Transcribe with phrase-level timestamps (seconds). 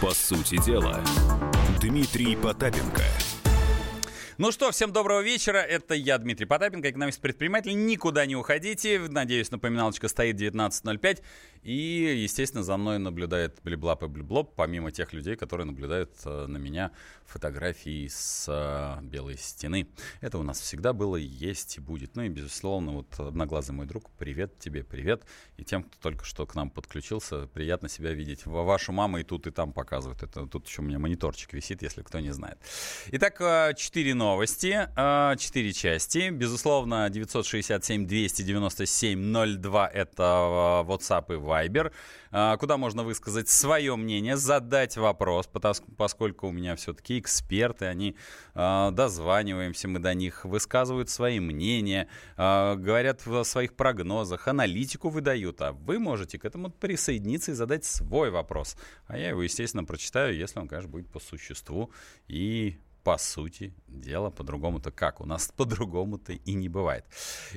[0.00, 1.02] По сути дела,
[1.80, 3.02] Дмитрий Потапенко–
[4.38, 5.56] ну что, всем доброго вечера.
[5.56, 7.74] Это я, Дмитрий Потапенко, экономист-предприниматель.
[7.86, 8.98] Никуда не уходите.
[9.08, 11.22] Надеюсь, напоминалочка стоит 19.05.
[11.66, 16.58] И, естественно, за мной наблюдает Блиблап и Блиблоп, помимо тех людей, которые наблюдают э, на
[16.58, 16.92] меня
[17.24, 19.88] фотографии с э, белой стены.
[20.20, 22.14] Это у нас всегда было, есть и будет.
[22.14, 25.24] Ну и, безусловно, вот одноглазый мой друг, привет тебе, привет.
[25.56, 28.46] И тем, кто только что к нам подключился, приятно себя видеть.
[28.46, 30.22] Вашу маму и тут, и там показывают.
[30.22, 32.58] Это тут еще у меня мониторчик висит, если кто не знает.
[33.10, 34.88] Итак, э, четыре новости,
[35.36, 36.30] четыре части.
[36.30, 41.92] Безусловно, 967-297-02 это WhatsApp и Viber Viber,
[42.30, 45.48] а, куда можно высказать свое мнение, задать вопрос,
[45.96, 48.16] поскольку у меня все-таки эксперты, они
[48.54, 55.60] а, дозваниваемся мы до них, высказывают свои мнения, а, говорят о своих прогнозах, аналитику выдают,
[55.62, 58.76] а вы можете к этому присоединиться и задать свой вопрос.
[59.06, 61.90] А я его, естественно, прочитаю, если он, конечно, будет по существу
[62.28, 65.20] и по сути дела, по-другому-то как?
[65.20, 67.04] У нас по-другому-то и не бывает.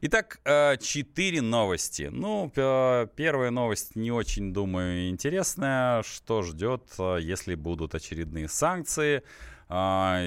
[0.04, 2.10] Итак, э, четыре новости.
[2.12, 6.04] Ну, первая новость не очень, думаю, интересная.
[6.04, 9.24] Что ждет, э, если будут очередные санкции?
[9.72, 10.20] А,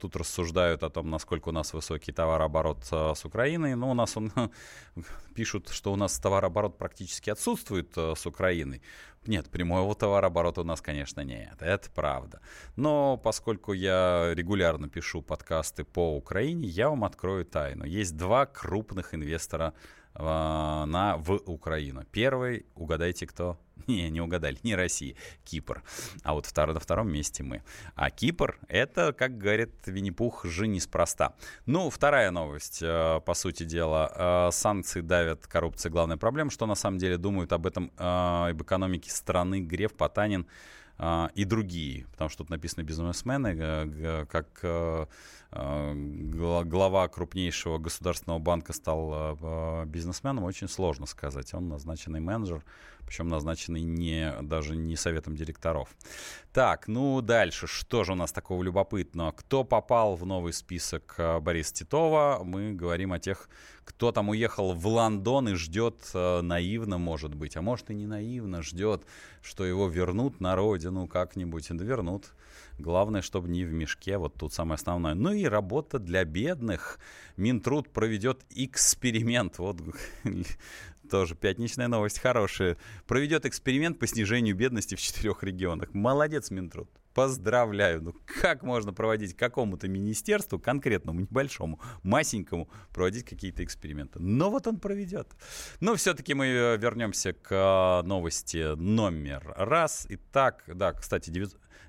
[0.00, 3.76] тут рассуждают о том, насколько у нас высокий товарооборот а, с Украиной.
[3.76, 4.32] Но у нас он
[5.34, 8.82] пишут, что у нас товарооборот практически отсутствует а, с Украиной.
[9.26, 11.56] Нет, прямого товарооборота у нас, конечно, нет.
[11.60, 12.40] Это правда.
[12.74, 17.84] Но поскольку я регулярно пишу подкасты по Украине, я вам открою тайну.
[17.84, 19.72] Есть два крупных инвестора
[20.16, 22.04] на, в Украину.
[22.12, 23.58] Первый, угадайте кто?
[23.86, 25.82] Не, не угадали, не Россия, Кипр.
[26.22, 27.62] А вот второй, на втором месте мы.
[27.94, 31.34] А Кипр, это, как говорит Винни-Пух, же неспроста.
[31.66, 34.48] Ну, вторая новость, э, по сути дела.
[34.48, 36.50] Э, санкции давят, коррупция главная проблема.
[36.50, 40.46] Что на самом деле думают об этом, э, об экономике страны Греф, Потанин,
[40.98, 44.64] и другие, потому что тут написано бизнесмены, как
[45.50, 49.36] глава крупнейшего государственного банка стал
[49.86, 51.52] бизнесменом, очень сложно сказать.
[51.54, 52.64] Он назначенный менеджер,
[53.06, 55.88] причем назначенный не, даже не советом директоров.
[56.52, 59.32] Так, ну дальше, что же у нас такого любопытного?
[59.32, 62.40] Кто попал в новый список э, Бориса Титова?
[62.44, 63.48] Мы говорим о тех,
[63.84, 68.06] кто там уехал в Лондон и ждет э, наивно, может быть, а может и не
[68.06, 69.04] наивно, ждет,
[69.42, 72.32] что его вернут на родину как-нибудь, да вернут.
[72.78, 75.14] Главное, чтобы не в мешке, вот тут самое основное.
[75.14, 76.98] Ну и работа для бедных.
[77.36, 79.58] Минтруд проведет эксперимент.
[79.58, 79.80] Вот
[81.08, 82.76] тоже пятничная новость хорошая.
[83.06, 85.92] Проведет эксперимент по снижению бедности в четырех регионах.
[85.94, 86.88] Молодец, Минтруд.
[87.14, 88.02] Поздравляю.
[88.02, 94.18] Ну как можно проводить какому-то министерству, конкретному, небольшому, масенькому, проводить какие-то эксперименты?
[94.18, 95.28] Но вот он проведет.
[95.80, 100.06] Но все-таки мы э, вернемся к э, новости номер раз.
[100.08, 101.30] Итак, да, кстати,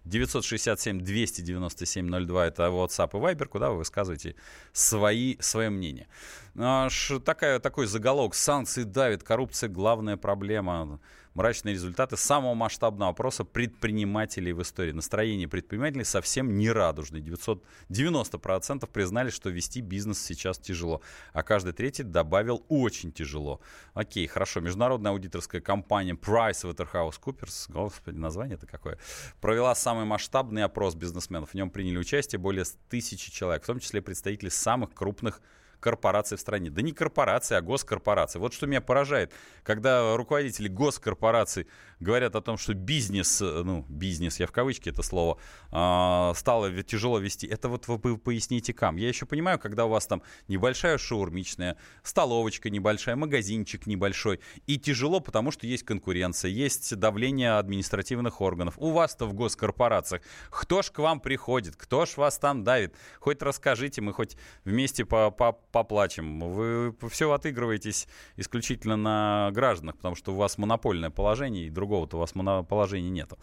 [0.05, 4.35] 967-297-02 это WhatsApp и Viber, куда вы высказываете
[4.71, 6.07] свои, свое мнение.
[6.53, 8.35] Такая, такой заголовок.
[8.35, 10.99] «Санкции давит, коррупция– главная проблема»
[11.35, 14.91] мрачные результаты самого масштабного опроса предпринимателей в истории.
[14.91, 17.21] Настроение предпринимателей совсем не радужное.
[17.21, 21.01] 90% признали, что вести бизнес сейчас тяжело,
[21.33, 23.61] а каждый третий добавил очень тяжело.
[23.93, 24.61] Окей, хорошо.
[24.61, 28.97] Международная аудиторская компания PricewaterhouseCoopers, господи, название это какое,
[29.41, 31.51] провела самый масштабный опрос бизнесменов.
[31.51, 35.41] В нем приняли участие более тысячи человек, в том числе представители самых крупных
[35.85, 36.71] корпораций в стране.
[36.71, 38.39] Да не корпорации, а госкорпорации.
[38.39, 39.31] Вот что меня поражает,
[39.61, 41.67] когда руководители госкорпораций
[41.99, 45.37] говорят о том, что бизнес, э, ну, бизнес, я в кавычки это слово,
[45.71, 47.47] э, стало тяжело вести.
[47.47, 48.97] Это вот вы поясните кам.
[48.97, 55.19] Я еще понимаю, когда у вас там небольшая шаурмичная, столовочка небольшая, магазинчик небольшой, и тяжело,
[55.19, 58.75] потому что есть конкуренция, есть давление административных органов.
[58.77, 62.95] У вас-то в госкорпорациях кто ж к вам приходит, кто ж вас там давит?
[63.19, 66.39] Хоть расскажите, мы хоть вместе по -по поплачем.
[66.39, 68.07] Вы все отыгрываетесь
[68.37, 72.33] исключительно на гражданах, потому что у вас монопольное положение, и другого-то у вас
[72.67, 73.37] положения нету.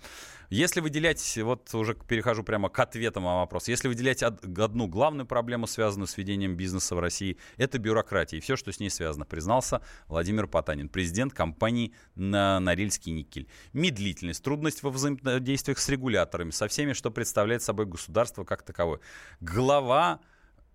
[0.50, 5.66] Если выделять, вот уже перехожу прямо к ответам на вопрос, если выделять одну главную проблему,
[5.66, 9.80] связанную с ведением бизнеса в России, это бюрократия и все, что с ней связано, признался
[10.08, 13.48] Владимир Потанин, президент компании «Норильский никель».
[13.72, 19.00] Медлительность, трудность во взаимодействиях с регуляторами, со всеми, что представляет собой государство как таковое.
[19.40, 20.20] Глава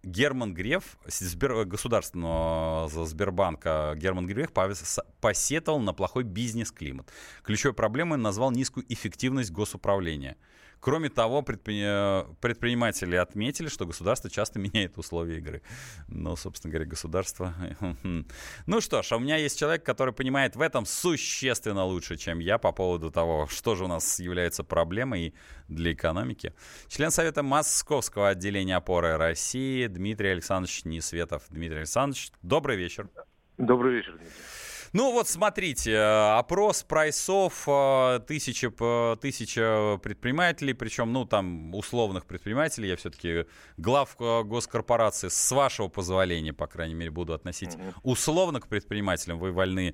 [0.04, 4.52] Герман Греф, Сбер, государственного Сбербанка Герман Греф
[5.22, 7.12] посетовал на плохой бизнес-климат.
[7.44, 10.38] Ключевой проблемой назвал низкую эффективность госуправления.
[10.80, 15.62] Кроме того, предприниматели отметили, что государство часто меняет условия игры.
[16.08, 17.54] Ну, собственно говоря, государство...
[18.66, 22.40] Ну что ж, а у меня есть человек, который понимает в этом существенно лучше, чем
[22.40, 25.34] я по поводу того, что же у нас является проблемой
[25.68, 26.54] для экономики.
[26.88, 31.44] Член Совета Московского отделения опоры России Дмитрий Александрович Несветов.
[31.50, 33.10] Дмитрий Александрович, добрый вечер.
[33.58, 34.57] Добрый вечер, Дмитрий.
[34.98, 38.72] Ну вот смотрите, э, опрос прайсов, э, тысяча,
[39.22, 43.46] тысяча предпринимателей, причем, ну там, условных предпринимателей, я все-таки
[43.78, 47.94] глав э, госкорпорации, с вашего позволения, по крайней мере, буду относить mm-hmm.
[48.02, 49.94] условно к предпринимателям, вы вольны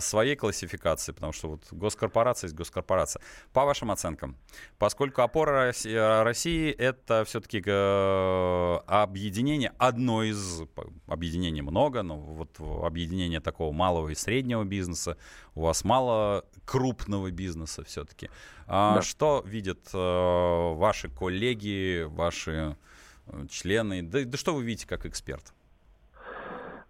[0.00, 3.22] своей классификации, потому что вот госкорпорация есть госкорпорация.
[3.52, 4.36] По вашим оценкам,
[4.78, 7.58] поскольку опора России, России это все-таки
[8.86, 10.62] объединение, одно из,
[11.08, 15.16] объединений много, но вот объединение такого малого и среднего бизнеса,
[15.54, 18.30] у вас мало крупного бизнеса все-таки.
[18.66, 19.02] А да.
[19.02, 22.76] Что видят э, ваши коллеги, ваши
[23.26, 24.02] э, члены?
[24.02, 25.52] Да, да что вы видите как эксперт?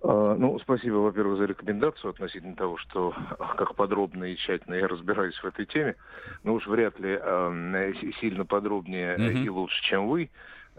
[0.02, 3.14] А, ну, спасибо, во-первых, за рекомендацию относительно того, что
[3.56, 5.96] как подробно и тщательно я разбираюсь в этой теме.
[6.42, 9.44] Но уж вряд ли э, сильно подробнее mm-hmm.
[9.44, 10.30] и лучше, чем вы.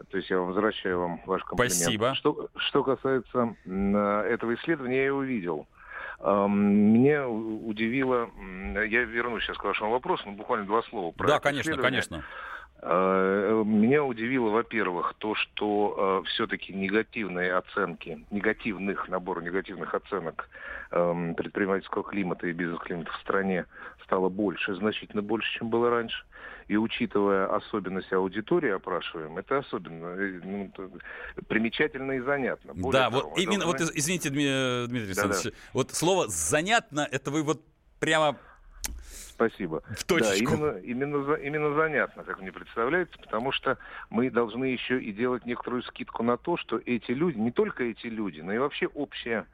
[0.10, 1.74] То есть я возвращаю вам ваш комплимент.
[1.74, 2.16] Спасибо.
[2.16, 5.68] Что, что касается этого исследования, я его видел.
[6.24, 8.30] Меня удивило,
[8.76, 11.12] я вернусь сейчас к вашему вопросу, но буквально два слова.
[11.12, 12.24] Про да, конечно, конечно.
[12.86, 20.50] А, меня удивило, во-первых, то, что э, все-таки негативные оценки, негативных, набор негативных оценок
[20.92, 23.66] э, предпринимательского климата и бизнес-климата в стране
[24.04, 26.26] стало больше, значительно больше, чем было раньше.
[26.74, 30.72] И учитывая особенности аудитории опрашиваем, это особенно э, ну,
[31.48, 32.74] примечательно и занятно.
[32.74, 33.86] Более да, того, вот именно, должны...
[33.86, 35.56] вот извините, Дмитрий Александрович, да, да.
[35.74, 37.62] вот слово «занятно» это вы вот
[38.00, 38.40] прямо
[39.30, 39.84] Спасибо.
[39.96, 40.58] В точечку.
[40.58, 43.78] Да, именно, именно, именно занятно, как мне представляется, потому что
[44.10, 48.08] мы должны еще и делать некоторую скидку на то, что эти люди, не только эти
[48.08, 49.46] люди, но и вообще общая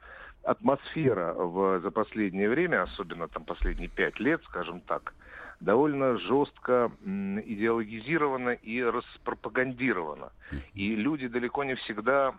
[0.42, 5.12] атмосфера в, за последнее время, особенно там последние пять лет, скажем так,
[5.60, 10.32] довольно жестко идеологизирована и распропагандирована.
[10.74, 12.34] И люди далеко не всегда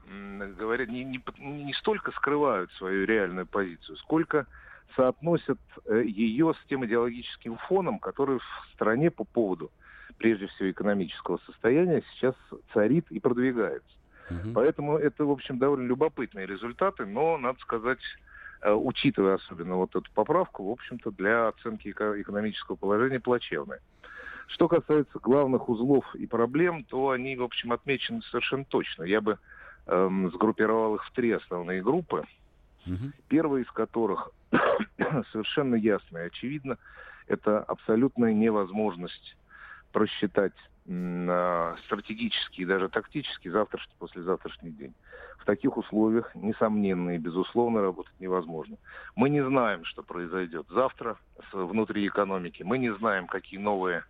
[0.57, 4.47] говорят, не, не, не столько скрывают свою реальную позицию, сколько
[4.95, 9.71] соотносят э, ее с тем идеологическим фоном, который в стране по поводу,
[10.18, 12.35] прежде всего, экономического состояния сейчас
[12.73, 13.88] царит и продвигается.
[14.29, 14.53] Угу.
[14.53, 18.00] Поэтому это, в общем, довольно любопытные результаты, но, надо сказать,
[18.63, 23.79] учитывая особенно вот эту поправку, в общем-то, для оценки экономического положения плачевные.
[24.47, 29.03] Что касается главных узлов и проблем, то они, в общем, отмечены совершенно точно.
[29.03, 29.39] Я бы
[29.87, 32.25] эм, сгруппировал их в три основные группы.
[32.85, 33.11] Угу.
[33.29, 34.31] Первая из которых
[35.31, 36.77] совершенно ясно и очевидно,
[37.27, 39.37] это абсолютная невозможность
[39.91, 40.53] просчитать
[41.85, 44.93] стратегически и даже тактически завтрашний, послезавтрашний день.
[45.41, 48.77] В таких условиях, несомненно и безусловно, работать невозможно.
[49.15, 51.17] Мы не знаем, что произойдет завтра
[51.51, 52.61] внутри экономики.
[52.61, 54.03] Мы не знаем, какие новые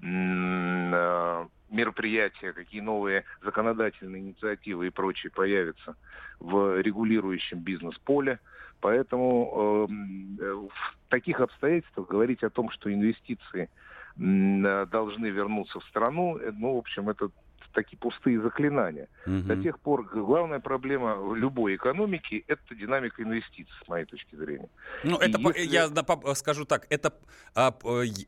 [0.00, 5.96] а, мероприятия, какие новые законодательные инициативы и прочее появятся
[6.38, 8.38] в регулирующем бизнес-поле.
[8.80, 13.68] Поэтому эм, э, в таких обстоятельствах говорить о том, что инвестиции
[14.16, 17.30] э, должны вернуться в страну, э, ну, в общем, это
[17.72, 19.08] такие пустые заклинания.
[19.26, 19.42] Угу.
[19.42, 24.68] До тех пор главная проблема любой экономики– это динамика инвестиций, с моей точки зрения.
[25.04, 25.74] Ну, это, если...
[25.74, 27.14] я скажу так, это
[27.54, 27.74] а,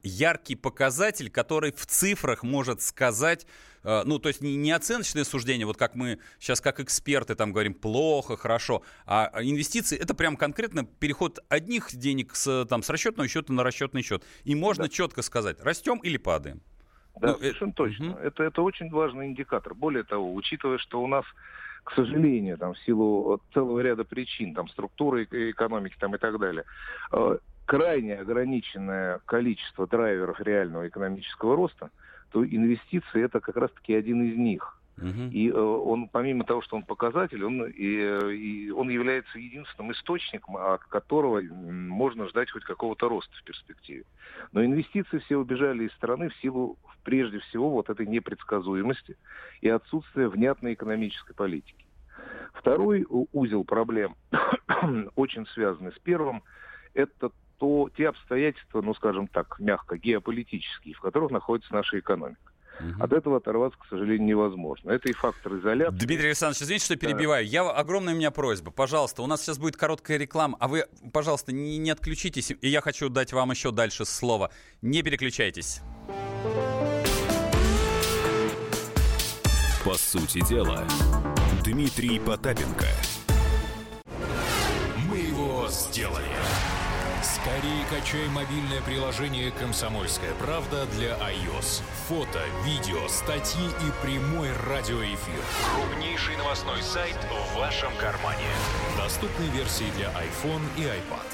[0.02, 3.46] яркий показатель, который в цифрах может сказать,
[3.82, 7.52] а, ну, то есть не, не оценочное суждение, вот как мы сейчас как эксперты там
[7.52, 13.28] говорим, плохо, хорошо, а инвестиции– это прям конкретно переход одних денег с, там, с расчетного
[13.28, 14.24] счета на расчетный счет.
[14.44, 14.90] И можно да.
[14.90, 16.62] четко сказать, растем или падаем.
[17.18, 17.76] Да, ну, совершенно это...
[17.76, 18.10] точно.
[18.10, 18.18] Угу.
[18.18, 19.74] Это, это очень важный индикатор.
[19.74, 21.24] Более того, учитывая, что у нас
[21.84, 26.64] к сожалению, там, в силу целого ряда причин, там, структуры экономики там, и так далее,
[27.10, 31.90] э, крайне ограниченное количество драйверов реального экономического роста,
[32.32, 34.79] то инвестиции это как раз-таки один из них.
[35.30, 40.56] И э, он, помимо того, что он показатель, он, и, и он является единственным источником,
[40.56, 44.04] от которого можно ждать хоть какого-то роста в перспективе.
[44.52, 49.16] Но инвестиции все убежали из страны в силу, прежде всего, вот этой непредсказуемости
[49.60, 51.86] и отсутствия внятной экономической политики.
[52.52, 54.16] Второй узел проблем,
[55.16, 56.42] очень связанный с первым,
[56.94, 62.49] это то, те обстоятельства, ну скажем так, мягко, геополитические, в которых находится наша экономика.
[62.80, 63.02] Угу.
[63.02, 64.90] От этого оторваться, к сожалению, невозможно.
[64.90, 65.96] Это и фактор изоляции.
[65.96, 67.44] Дмитрий Александрович, извините, что перебиваю.
[67.44, 67.50] Да.
[67.50, 68.70] Я, огромная у меня просьба.
[68.70, 72.52] Пожалуйста, у нас сейчас будет короткая реклама, а вы, пожалуйста, не, не отключитесь.
[72.60, 74.50] И я хочу дать вам еще дальше слово.
[74.82, 75.80] Не переключайтесь.
[79.84, 80.84] По сути дела,
[81.64, 82.86] Дмитрий Потапенко.
[85.08, 86.39] Мы его сделали.
[87.42, 91.82] Скорее качай мобильное приложение «Комсомольская правда» для iOS.
[92.06, 95.40] Фото, видео, статьи и прямой радиоэфир.
[95.74, 98.44] Крупнейший новостной сайт в вашем кармане.
[98.98, 101.24] Доступны версии для iPhone и iPad.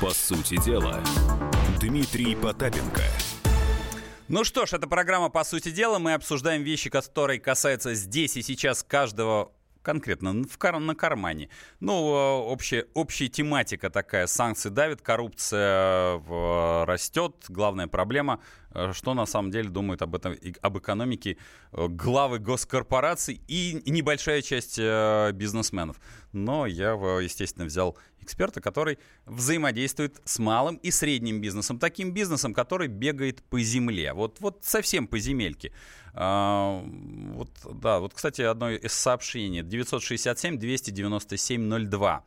[0.00, 1.02] По сути дела,
[1.78, 3.02] Дмитрий Потапенко.
[4.32, 5.98] Ну что ж, это программа «По сути дела».
[5.98, 9.50] Мы обсуждаем вещи, которые касаются здесь и сейчас каждого
[9.82, 11.48] конкретно в кар на кармане.
[11.80, 11.94] Ну,
[12.46, 14.28] общая, общая тематика такая.
[14.28, 17.44] Санкции давят, коррупция в, растет.
[17.48, 18.38] Главная проблема,
[18.72, 21.36] э, что на самом деле думают об этом, об экономике
[21.72, 25.96] э, главы госкорпораций и небольшая часть э, бизнесменов.
[26.32, 27.96] Но я, естественно, взял
[28.30, 31.78] эксперта, который взаимодействует с малым и средним бизнесом.
[31.78, 34.12] Таким бизнесом, который бегает по земле.
[34.12, 35.72] Вот, вот совсем по земельке.
[36.14, 36.84] А,
[37.34, 39.62] вот, да, вот, кстати, одно из сообщений.
[39.62, 42.06] 967-297-02.
[42.06, 42.22] А,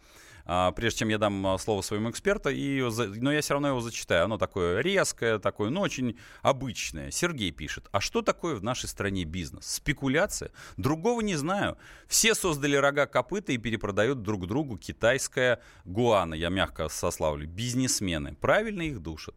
[0.45, 2.81] прежде чем я дам а, слово своему эксперту, и,
[3.21, 4.25] но я все равно его зачитаю.
[4.25, 7.11] Оно такое резкое, такое, ну, очень обычное.
[7.11, 9.65] Сергей пишет, а что такое в нашей стране бизнес?
[9.65, 10.51] Спекуляция?
[10.77, 11.77] Другого не знаю.
[12.07, 18.35] Все создали рога копыта и перепродают друг другу китайская гуана, я мягко сославлю, бизнесмены.
[18.35, 19.35] Правильно их душат.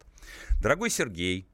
[0.61, 1.47] Дорогой Сергей,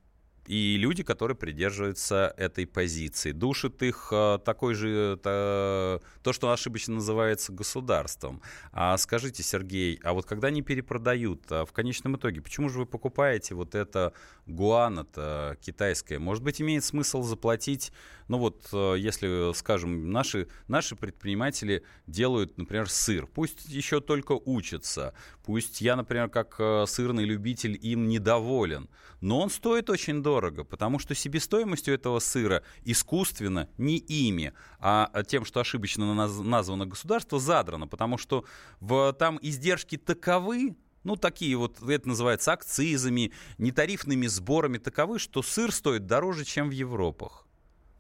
[0.46, 3.32] и люди, которые придерживаются этой позиции.
[3.32, 8.42] Душит их э, такой же, то, то, что ошибочно называется государством.
[8.72, 12.86] А скажите, Сергей, а вот когда они перепродают, а в конечном итоге, почему же вы
[12.86, 14.14] покупаете вот это
[14.46, 16.20] гуана-то китайское?
[16.20, 17.94] Может быть, имеет смысл заплатить,
[18.28, 25.14] ну вот, э, если, скажем, наши, наши предприниматели делают, например, сыр, пусть еще только учатся,
[25.46, 28.90] пусть я, например, как э, сырный любитель им недоволен,
[29.22, 30.33] но он стоит очень дорого,
[30.64, 37.88] потому что себестоимостью этого сыра искусственно не ими, а тем, что ошибочно названо государство, задрано,
[37.88, 38.46] потому что
[38.80, 45.72] в, там издержки таковы, ну, такие вот, это называется акцизами, нетарифными сборами таковы, что сыр
[45.72, 47.46] стоит дороже, чем в Европах.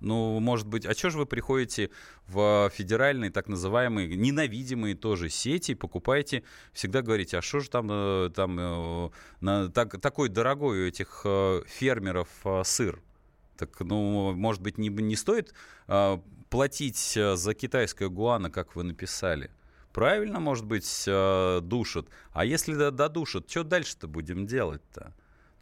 [0.04, 1.90] Ну, может быть, а что же вы приходите
[2.28, 6.44] в федеральные, так называемые, ненавидимые тоже сети, покупаете,
[6.74, 11.22] всегда говорите, а что же там, э, там э, на, так, такой дорогой у этих
[11.24, 12.28] э, фермеров
[12.66, 13.02] сыр?
[13.58, 15.54] Так, ну, может быть, не, не стоит
[16.50, 19.52] платить за китайское гуана, как вы написали?
[19.94, 22.08] Правильно, может быть, душат.
[22.32, 25.14] А если додушат, что дальше-то будем делать-то?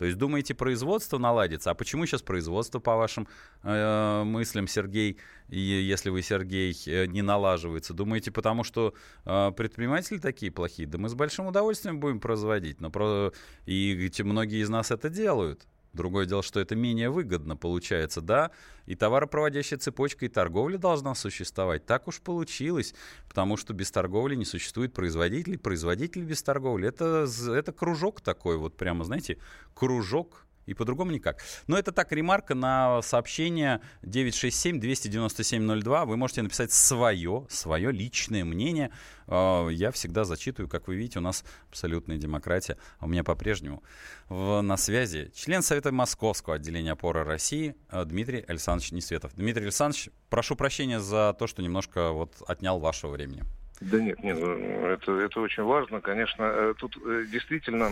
[0.01, 1.70] То есть думаете, производство наладится?
[1.70, 3.27] А почему сейчас производство, по вашим
[3.62, 7.93] э, мыслям, Сергей, и если вы, Сергей, э, не налаживается?
[7.93, 10.88] Думаете, потому что э, предприниматели такие плохие?
[10.88, 13.31] Да мы с большим удовольствием будем производить, но про...
[13.67, 15.67] и многие из нас это делают.
[15.93, 18.51] Другое дело, что это менее выгодно получается, да,
[18.86, 21.86] и товаропроводящая цепочка, и торговля должна существовать.
[21.86, 22.95] Так уж получилось,
[23.27, 26.88] потому что без торговли не существует производителей, производитель без торговли.
[26.88, 29.38] Это, это кружок такой, вот прямо, знаете,
[29.74, 31.41] кружок и по-другому никак.
[31.68, 36.06] Но это так, ремарка на сообщение 967-297-02.
[36.06, 38.91] Вы можете написать свое, свое личное мнение.
[39.27, 42.77] А, я всегда зачитываю, как вы видите, у нас абсолютная демократия.
[43.00, 43.84] А у меня по-прежнему
[44.30, 49.34] на связи член Совета Московского отделения опоры России а, Дмитрий Александрович Несветов.
[49.36, 53.44] Дмитрий Александрович, прошу прощения за то, что немножко вот отнял вашего времени.
[53.82, 56.02] Да нет, нет, ну, это, это очень важно.
[56.02, 57.90] Конечно, э, тут э, действительно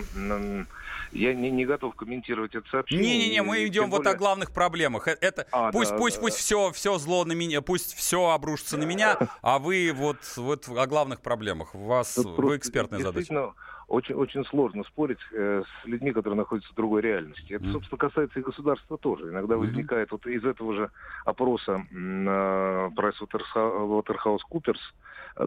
[1.12, 3.18] я не, не готов комментировать это сообщение.
[3.18, 3.98] Не-не-не, мы идем более...
[3.98, 5.08] вот о главных проблемах.
[5.08, 6.22] Э, это, а, пусть, да, пусть, да.
[6.22, 10.70] пусть все, все зло на меня, пусть все обрушится на меня, а вы вот, вот
[10.70, 11.74] о главных проблемах.
[11.74, 13.54] У вас, тут вы экспертная задача
[13.90, 17.54] очень, очень сложно спорить э, с людьми, которые находятся в другой реальности.
[17.54, 19.30] Это, собственно, касается и государства тоже.
[19.30, 20.92] Иногда возникает вот из этого же
[21.26, 24.80] опроса э, PricewaterhouseCoopers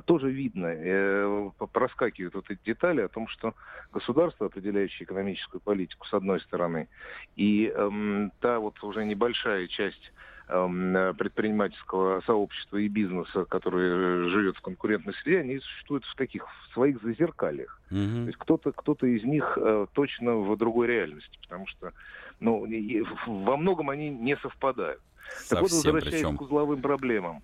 [0.01, 3.55] тоже видно, э, проскакивают вот эти детали о том, что
[3.93, 6.89] государство, определяющее экономическую политику, с одной стороны,
[7.37, 10.13] и э, та вот уже небольшая часть
[10.49, 16.75] Эм, предпринимательского сообщества и бизнеса, который живет в конкурентной среде, они существуют в таких в
[16.75, 17.81] своих зазеркальях.
[17.91, 18.23] Mm-hmm.
[18.23, 21.93] То есть кто-то кто из них э, точно в другой реальности, потому что
[22.41, 25.01] ну, и, во многом они не совпадают.
[25.39, 26.37] Совсем так вот, возвращаясь причем.
[26.37, 27.43] к узловым проблемам.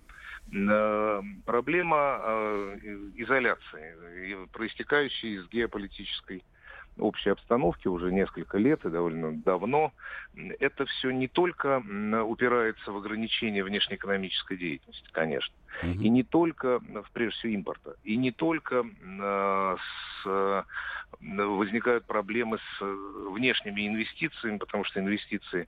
[0.51, 2.77] Э, проблема э,
[3.15, 6.43] изоляции, проистекающая из геополитической
[6.97, 9.93] общей обстановки уже несколько лет и довольно давно,
[10.59, 11.81] это все не только
[12.25, 15.53] упирается в ограничение внешнеэкономической деятельности, конечно.
[15.81, 16.01] Угу.
[16.01, 16.81] И не только,
[17.13, 19.77] прежде всего, импорта, и не только э,
[20.23, 20.65] с,
[21.21, 25.67] возникают проблемы с внешними инвестициями, потому что инвестиции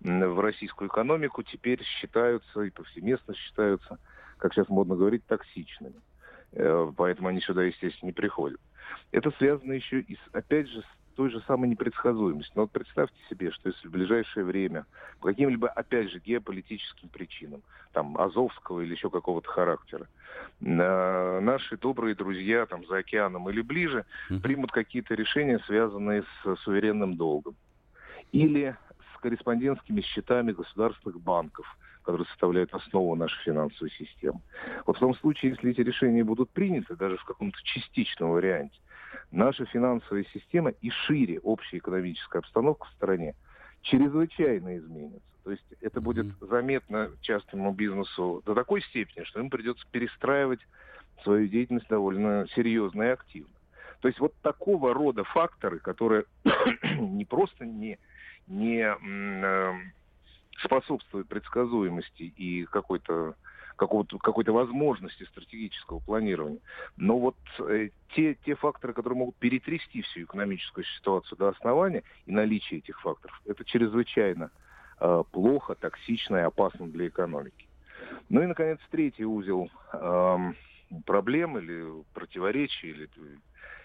[0.00, 3.98] в российскую экономику теперь считаются и повсеместно считаются,
[4.40, 6.00] как сейчас модно говорить, токсичными.
[6.52, 8.60] Э, поэтому они сюда, естественно, не приходят.
[9.12, 12.52] Это связано еще и, с, опять же, с той же самой непредсказуемостью.
[12.56, 14.86] Но вот представьте себе, что если в ближайшее время
[15.20, 20.08] по каким-либо, опять же, геополитическим причинам, там, азовского или еще какого-то характера,
[20.60, 24.06] э, наши добрые друзья там за океаном или ближе
[24.42, 27.54] примут какие-то решения, связанные с суверенным долгом.
[28.32, 28.76] Или
[29.14, 31.66] с корреспондентскими счетами государственных банков–
[32.10, 34.40] которые составляют основу нашей финансовой системы.
[34.84, 38.76] Вот в том случае, если эти решения будут приняты, даже в каком-то частичном варианте,
[39.30, 43.36] наша финансовая система и шире общая экономическая обстановка в стране
[43.82, 45.20] чрезвычайно изменится.
[45.44, 50.60] То есть это будет заметно частному бизнесу до такой степени, что им придется перестраивать
[51.22, 53.54] свою деятельность довольно серьезно и активно.
[54.00, 56.24] То есть вот такого рода факторы, которые
[56.98, 58.00] не просто не,
[58.48, 59.72] не э,
[60.62, 63.34] способствует предсказуемости и какой-то
[63.76, 66.60] какой-то возможности стратегического планирования.
[66.98, 72.32] Но вот э, те, те факторы, которые могут перетрясти всю экономическую ситуацию до основания, и
[72.32, 74.50] наличие этих факторов, это чрезвычайно
[75.00, 77.66] э, плохо, токсично и опасно для экономики.
[78.28, 80.52] Ну и, наконец, третий узел э,
[81.06, 83.08] проблем или противоречий, или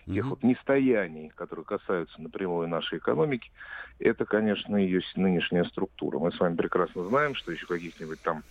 [0.05, 3.51] тех вот нестояний, которые касаются напрямую нашей экономики,
[4.00, 6.19] это, конечно, ее нынешняя структура.
[6.19, 8.43] Мы с вами прекрасно знаем, что еще каких-нибудь там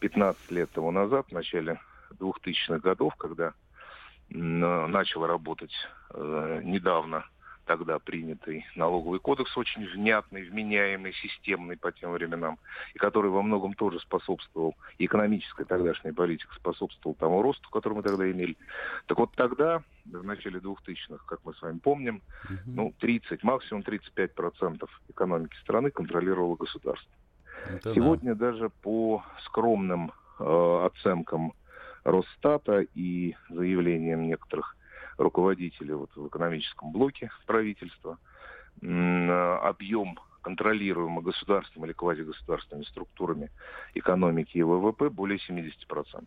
[0.00, 1.80] 15 лет тому назад, в начале
[2.18, 3.54] 2000-х годов, когда
[4.28, 5.74] начала работать
[6.10, 7.24] э, недавно
[7.64, 12.58] тогда принятый налоговый кодекс, очень внятный, вменяемый, системный по тем временам,
[12.94, 18.30] и который во многом тоже способствовал, экономическая тогдашняя политика способствовала тому росту, который мы тогда
[18.30, 18.56] имели.
[19.06, 22.58] Так вот тогда, в начале 2000-х, как мы с вами помним, угу.
[22.66, 27.12] ну, 30, максимум 35 процентов экономики страны контролировало государство.
[27.68, 28.52] Это Сегодня да.
[28.52, 31.52] даже по скромным э, оценкам
[32.04, 34.76] Росстата и заявлениям некоторых
[35.22, 38.18] руководители вот в экономическом блоке правительства,
[38.80, 43.50] объем контролируемого государством или квазигосударственными структурами
[43.94, 46.26] экономики и ВВП более 70%.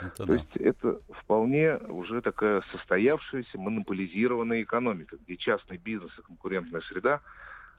[0.00, 0.34] Это То да.
[0.34, 7.20] есть это вполне уже такая состоявшаяся монополизированная экономика, где частный бизнес и конкурентная среда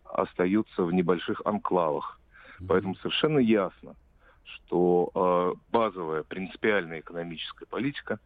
[0.05, 2.19] остаются в небольших анклавах.
[2.59, 2.65] Mm-hmm.
[2.69, 3.95] Поэтому совершенно ясно,
[4.43, 8.19] что э, базовая принципиальная экономическая политика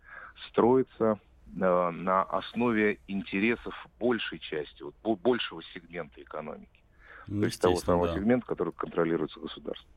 [0.49, 1.19] строится
[1.53, 6.79] на основе интересов большей части, вот, большего сегмента экономики.
[7.27, 8.15] Ну, То есть того самого да.
[8.15, 9.89] сегмента, который контролируется государством.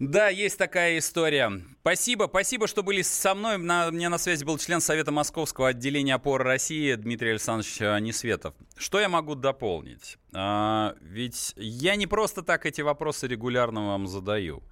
[0.00, 1.60] Да, есть такая история.
[1.82, 3.58] Спасибо, спасибо, что были со мной.
[3.58, 8.54] На, мне на связи был член Совета Московского отделения опоры России Дмитрий Александрович э, Несветов.
[8.78, 10.16] Что я могу дополнить?
[10.32, 14.62] А, ведь я не просто так эти вопросы регулярно вам задаю.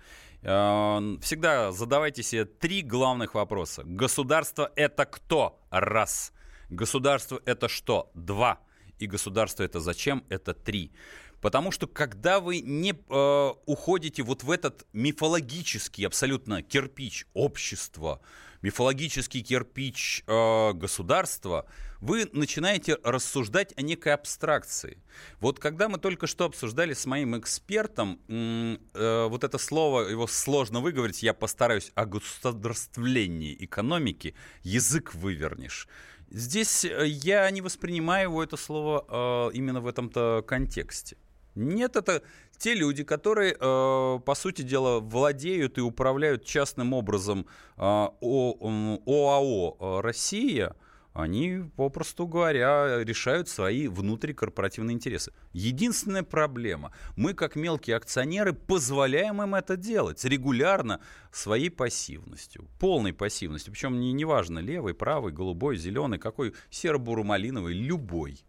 [0.40, 3.82] Эм, всегда задавайте себе три главных вопроса.
[3.84, 5.60] Государство это кто?
[5.68, 6.32] Раз.
[6.70, 8.10] Государство это что?
[8.14, 8.60] Два.
[8.98, 10.24] И государство это зачем?
[10.30, 10.90] Это три.
[11.40, 18.20] Потому что когда вы не э, уходите вот в этот мифологический абсолютно кирпич общества,
[18.62, 21.66] мифологический кирпич э, государства,
[22.00, 24.98] вы начинаете рассуждать о некой абстракции.
[25.40, 30.80] Вот когда мы только что обсуждали с моим экспертом, э, вот это слово, его сложно
[30.80, 35.88] выговорить, я постараюсь, о государствлении экономики, язык вывернешь.
[36.30, 41.16] Здесь э, я не воспринимаю его это слово э, именно в этом-то контексте.
[41.58, 42.22] Нет, это
[42.56, 50.00] те люди, которые, э, по сути дела, владеют и управляют частным образом э, ОАО э,
[50.00, 50.76] «Россия»,
[51.14, 55.32] они, попросту говоря, решают свои внутрикорпоративные интересы.
[55.52, 61.00] Единственная проблема, мы как мелкие акционеры позволяем им это делать регулярно
[61.32, 68.44] своей пассивностью, полной пассивностью, причем не, неважно, левый, правый, голубой, зеленый, какой, серо-буро-малиновый, любой.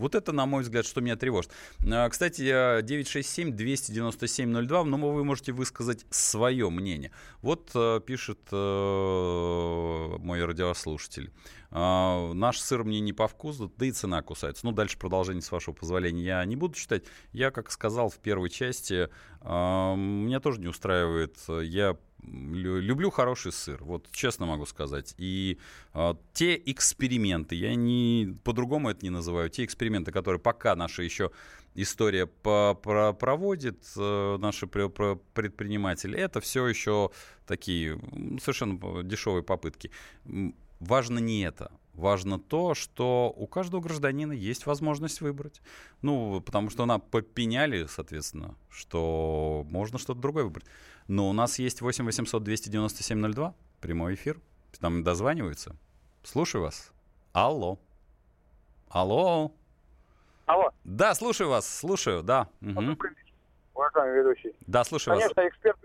[0.00, 1.52] Вот это, на мой взгляд, что меня тревожит.
[1.86, 2.42] А, кстати,
[2.82, 7.12] 967-297-02, но вы можете высказать свое мнение.
[7.42, 11.30] Вот э, пишет э, мой радиослушатель.
[11.70, 14.64] А, наш сыр мне не по вкусу, да и цена кусается.
[14.64, 17.04] Ну, дальше продолжение, с вашего позволения, я не буду читать.
[17.32, 19.10] Я, как сказал в первой части,
[19.42, 21.36] а, меня тоже не устраивает.
[21.62, 25.14] Я люблю хороший сыр, вот честно могу сказать.
[25.18, 25.58] И
[25.94, 31.30] э, те эксперименты, я не по-другому это не называю, те эксперименты, которые пока наша еще
[31.74, 37.10] история проводит, э, наши предприниматели, это все еще
[37.46, 38.00] такие
[38.40, 39.90] совершенно дешевые попытки.
[40.80, 41.70] Важно не это.
[41.94, 45.60] Важно то, что у каждого гражданина есть возможность выбрать.
[46.00, 50.64] Ну, потому что нам попеняли, соответственно, что можно что-то другое выбрать.
[51.08, 54.40] Но у нас есть 8 800 297 02, прямой эфир.
[54.80, 55.76] Там дозваниваются.
[56.22, 56.92] Слушаю вас.
[57.32, 57.78] Алло.
[58.88, 59.52] Алло.
[60.46, 60.70] Алло.
[60.84, 62.48] Да, слушаю вас, слушаю, да.
[62.60, 62.96] Угу.
[63.74, 64.54] Уважаемый ведущий.
[64.66, 65.52] Да, слушаю Конечно, вас.
[65.52, 65.78] эксперт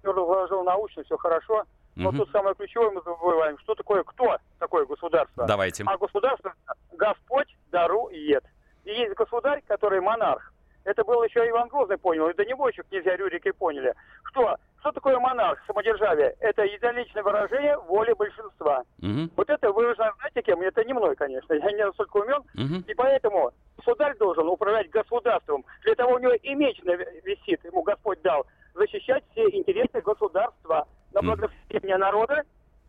[0.00, 1.64] все разложил научно, все хорошо.
[1.96, 2.18] Но угу.
[2.18, 5.46] тут самое ключевое мы забываем, что такое, кто такое государство.
[5.46, 5.84] Давайте.
[5.86, 6.54] А государство
[6.92, 8.44] Господь дарует.
[8.84, 10.52] И есть государь, который монарх.
[10.90, 14.90] Это был еще Иван Грозный понял, и до него еще князья Рюрики поняли, что что
[14.92, 16.34] такое монарх, самодержавие?
[16.40, 18.82] Это единоличное выражение воли большинства.
[18.98, 19.30] Угу.
[19.36, 20.60] Вот это выражено, знаете кем?
[20.62, 22.42] Это не мной, конечно, я не настолько умен.
[22.54, 22.84] Угу.
[22.88, 25.64] И поэтому государь должен управлять государством.
[25.84, 26.80] Для того у него и меч
[27.24, 32.42] висит, ему Господь дал, защищать все интересы государства на благосостояние народа,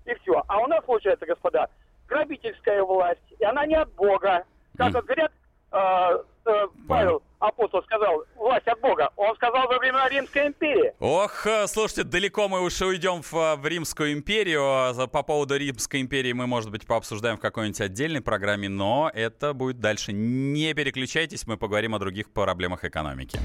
[0.05, 0.41] и все.
[0.47, 1.67] А у нас, получается, господа,
[2.07, 4.45] грабительская власть, и она не от Бога.
[4.77, 5.31] Как вот говорят,
[5.71, 9.09] э, э, Павел апостол сказал, власть от Бога.
[9.15, 10.93] Он сказал во времена Римской империи.
[10.99, 14.61] Ох, э, слушайте, далеко мы уж уйдем в, в Римскую империю.
[14.63, 19.53] А по поводу Римской империи мы, может быть, пообсуждаем в какой-нибудь отдельной программе, но это
[19.53, 20.13] будет дальше.
[20.13, 23.39] Не переключайтесь, мы поговорим о других проблемах экономики.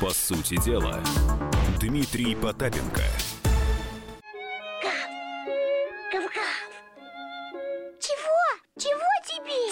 [0.00, 1.00] По сути дела,
[1.80, 3.02] Дмитрий Потапенко.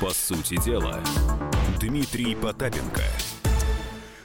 [0.00, 1.02] По сути дела,
[1.80, 3.02] Дмитрий Потапенко–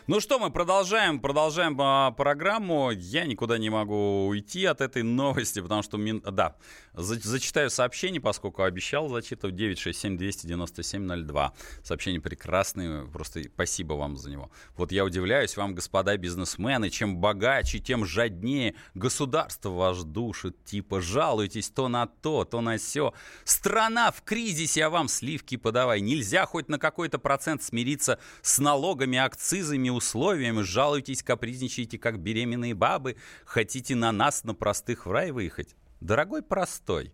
[0.08, 2.90] ну что, мы продолжаем, продолжаем а, программу.
[2.92, 6.22] Я никуда не могу уйти от этой новости, потому что, мин...
[6.22, 6.56] да,
[6.94, 11.52] за, зачитаю сообщение, поскольку обещал зачитывать 967-297-02.
[11.84, 14.50] Сообщение прекрасное, просто спасибо вам за него.
[14.76, 20.66] Вот я удивляюсь вам, господа бизнесмены, чем богаче, тем жаднее государство ваш душит.
[20.66, 23.14] Типа жалуйтесь то на то, то на все.
[23.44, 26.02] Страна в кризисе, а вам сливки подавай.
[26.02, 33.16] Нельзя хоть на какой-то процент смириться с налогами, акцизами, условиями, жалуетесь, капризничаете, как беременные бабы,
[33.46, 35.76] хотите на нас, на простых в рай выехать.
[36.00, 37.14] Дорогой простой,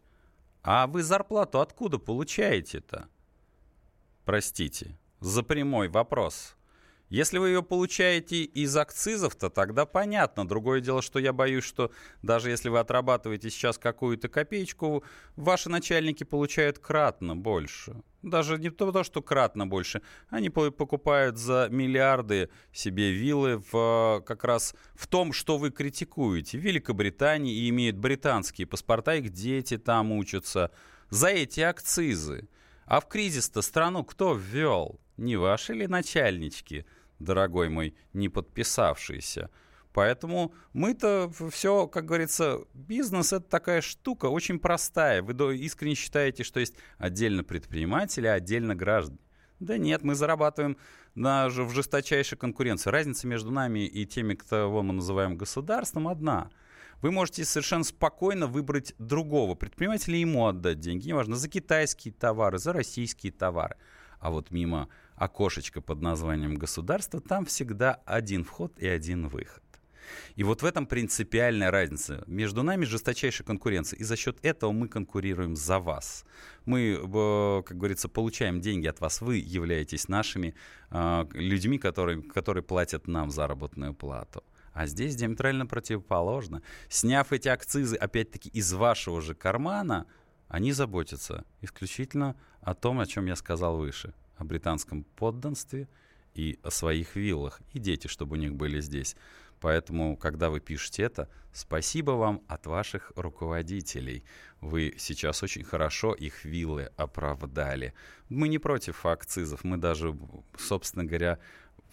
[0.63, 3.07] а вы зарплату откуда получаете-то?
[4.25, 6.56] Простите, за прямой вопрос.
[7.09, 10.45] Если вы ее получаете из акцизов, то тогда понятно.
[10.45, 11.91] Другое дело, что я боюсь, что
[12.21, 15.05] даже если вы отрабатываете сейчас какую-то копеечку,
[15.37, 17.95] ваши начальники получают кратно больше.
[18.23, 20.01] Даже не то, что кратно больше.
[20.27, 26.57] Они покупают за миллиарды себе виллы в, как раз в том, что вы критикуете.
[26.57, 30.71] В Великобритании и имеют британские паспорта, их дети там учатся.
[31.09, 32.49] За эти акцизы.
[32.85, 34.99] А в кризис-то страну кто ввел?
[35.15, 36.85] Не ваши ли начальнички?
[37.19, 39.49] Дорогой мой, не подписавшийся.
[39.93, 45.23] Поэтому мы-то все, как говорится, бизнес это такая штука очень простая.
[45.23, 49.19] Вы искренне считаете, что есть отдельно предприниматели, а отдельно граждане.
[49.59, 50.77] Да нет, мы зарабатываем
[51.15, 52.91] на, в жесточайшей конкуренции.
[52.91, 56.51] Разница между нами и теми, кого мы называем государством, одна.
[57.01, 62.59] Вы можете совершенно спокойно выбрать другого предпринимателя и ему отдать деньги, неважно, за китайские товары,
[62.59, 63.77] за российские товары.
[64.19, 69.63] А вот мимо окошечко под названием «Государство», там всегда один вход и один выход.
[70.35, 72.23] И вот в этом принципиальная разница.
[72.27, 73.97] Между нами жесточайшая конкуренция.
[73.99, 76.23] И за счет этого мы конкурируем за вас.
[76.65, 79.19] Мы, э, как говорится, получаем деньги от вас.
[79.19, 80.55] Вы являетесь нашими
[80.91, 84.43] э, людьми, которые, которые платят нам заработную плату.
[84.71, 86.61] А здесь диаметрально противоположно.
[86.87, 90.05] Сняв эти акцизы, опять-таки, из вашего же кармана,
[90.47, 95.87] они заботятся исключительно о том, о чем я сказал выше о британском подданстве
[96.33, 99.15] и о своих виллах, и дети, чтобы у них были здесь.
[99.59, 104.23] Поэтому, когда вы пишете это, спасибо вам от ваших руководителей.
[104.61, 107.93] Вы сейчас очень хорошо их виллы оправдали.
[108.29, 110.15] Мы не против акцизов, мы даже,
[110.57, 111.39] собственно говоря,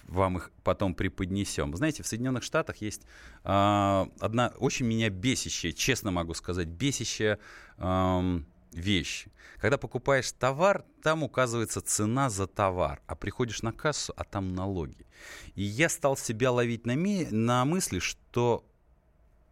[0.07, 1.75] вам их потом преподнесем.
[1.75, 3.03] Знаете, в Соединенных Штатах есть
[3.45, 7.39] э, одна очень меня бесящая, честно могу сказать, бесящая
[7.79, 8.41] э,
[8.75, 9.27] вещь.
[9.59, 15.07] Когда покупаешь товар, там указывается цена за товар, а приходишь на кассу, а там налоги.
[15.55, 18.65] И я стал себя ловить на, ми- на мысли, что,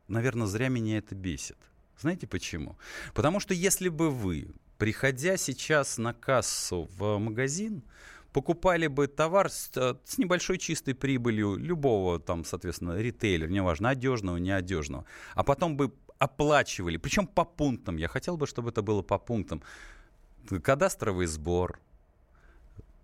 [0.09, 1.57] наверное, зря меня это бесит.
[1.99, 2.77] Знаете почему?
[3.15, 7.83] Потому что если бы вы, приходя сейчас на кассу в магазин,
[8.33, 14.39] покупали бы товар с, э, с небольшой чистой прибылью любого там, соответственно, ритейлера, неважно, одежного,
[14.39, 15.05] неодежного,
[15.35, 17.97] а потом бы оплачивали, причем по пунктам.
[17.97, 19.63] Я хотел бы, чтобы это было по пунктам.
[20.63, 21.81] Кадастровый сбор,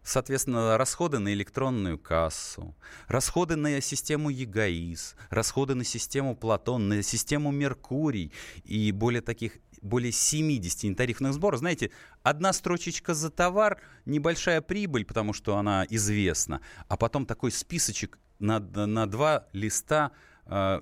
[0.04, 2.74] Соответственно, расходы на электронную кассу,
[3.08, 8.32] расходы на систему ЕГАИС, расходы на систему Платон, на систему Меркурий
[8.64, 11.58] и более таких более 70 нетарифных сборов.
[11.58, 11.90] Знаете,
[12.22, 18.60] одна строчечка за товар, небольшая прибыль, потому что она известна, а потом такой списочек на,
[18.60, 20.12] на два листа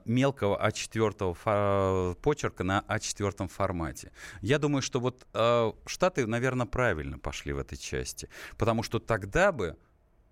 [0.05, 4.13] мелкого А4 почерка на А4 формате.
[4.41, 9.53] Я думаю, что вот э, Штаты, наверное, правильно пошли в этой части, потому что тогда
[9.53, 9.77] бы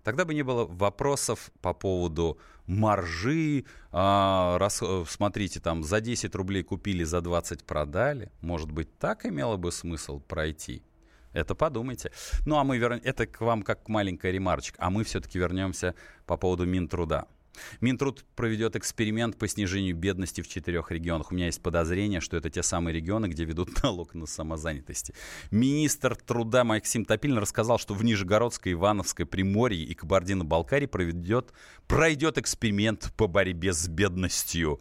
[0.05, 3.65] Тогда бы не было вопросов по поводу маржи.
[3.91, 8.31] А, раз, э, смотрите, там за 10 рублей купили, за 20 продали.
[8.41, 10.83] Может быть, так имело бы смысл пройти?
[11.33, 12.11] Это подумайте.
[12.45, 13.01] Ну, а мы вернем...
[13.03, 14.77] Это к вам как маленькая ремарочка.
[14.79, 15.95] А мы все-таки вернемся
[16.27, 17.25] по поводу Минтруда.
[17.81, 21.31] Минтруд проведет эксперимент по снижению бедности в четырех регионах.
[21.31, 25.13] У меня есть подозрение, что это те самые регионы, где ведут налог на самозанятости.
[25.51, 31.53] Министр труда Максим Топилин рассказал, что в Нижегородской, Ивановской, Приморье и Кабардино-Балкарии проведет,
[31.87, 34.79] пройдет эксперимент по борьбе с бедностью.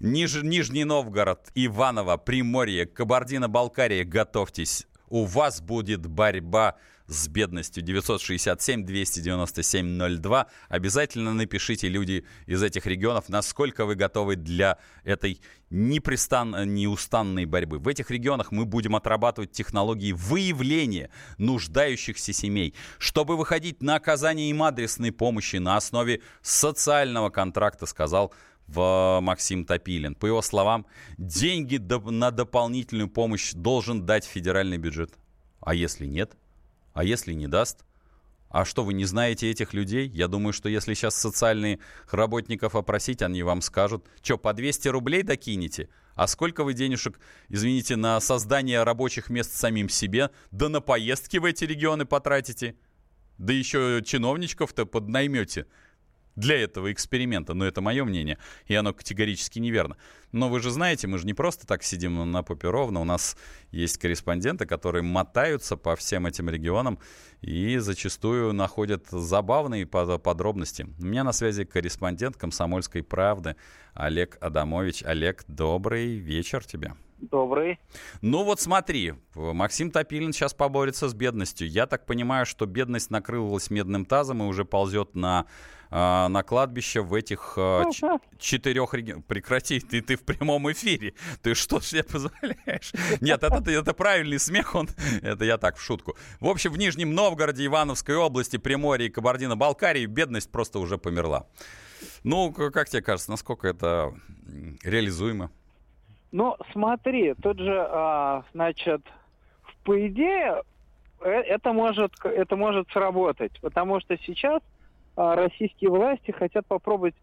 [0.00, 4.86] Ниж, Нижний Новгород, Иваново, Приморье, Кабардино-Балкария, готовьтесь.
[5.08, 6.95] У вас будет борьба с
[7.28, 7.84] бедностью.
[7.84, 10.46] 967-297-02.
[10.68, 15.40] Обязательно напишите, люди из этих регионов, насколько вы готовы для этой
[15.70, 16.74] непрестан...
[16.74, 17.78] неустанной борьбы.
[17.78, 24.62] В этих регионах мы будем отрабатывать технологии выявления нуждающихся семей, чтобы выходить на оказание им
[24.62, 28.32] адресной помощи на основе социального контракта, сказал
[28.66, 30.14] в Максим Топилин.
[30.14, 30.86] По его словам,
[31.18, 35.12] деньги на дополнительную помощь должен дать федеральный бюджет.
[35.60, 36.36] А если нет?
[36.96, 37.84] А если не даст?
[38.48, 40.08] А что, вы не знаете этих людей?
[40.08, 41.78] Я думаю, что если сейчас социальных
[42.10, 45.90] работников опросить, они вам скажут, что, по 200 рублей докинете?
[46.14, 51.44] А сколько вы денежек, извините, на создание рабочих мест самим себе, да на поездки в
[51.44, 52.76] эти регионы потратите?
[53.36, 55.66] Да еще чиновничков-то поднаймете
[56.36, 57.54] для этого эксперимента.
[57.54, 59.96] Но это мое мнение, и оно категорически неверно.
[60.32, 63.00] Но вы же знаете, мы же не просто так сидим на попе ровно.
[63.00, 63.36] У нас
[63.70, 66.98] есть корреспонденты, которые мотаются по всем этим регионам
[67.40, 70.86] и зачастую находят забавные подробности.
[70.98, 73.56] У меня на связи корреспондент «Комсомольской правды»
[73.94, 75.04] Олег Адамович.
[75.04, 76.94] Олег, добрый вечер тебе.
[77.18, 77.78] Добрый.
[78.20, 81.66] Ну вот смотри, Максим Топилин сейчас поборется с бедностью.
[81.66, 85.46] Я так понимаю, что бедность накрылась медным тазом и уже ползет на
[85.90, 87.84] а, на кладбище в этих а,
[88.38, 89.24] четырех регионах.
[89.26, 91.14] Прекрати, ты, ты в прямом эфире.
[91.42, 92.92] Ты что себе позволяешь?
[93.20, 94.88] Нет, это, это правильный смех, он,
[95.22, 96.16] это я так, в шутку.
[96.40, 101.46] В общем, в Нижнем Новгороде, Ивановской области, Приморье и Кабардино-Балкарии бедность просто уже померла.
[102.24, 104.14] Ну, как тебе кажется, насколько это
[104.82, 105.50] реализуемо?
[106.32, 109.02] Ну, смотри, тут же, а, значит,
[109.84, 110.62] по идее,
[111.20, 114.60] э, это может, это может сработать, потому что сейчас
[115.16, 117.14] российские власти хотят попробовать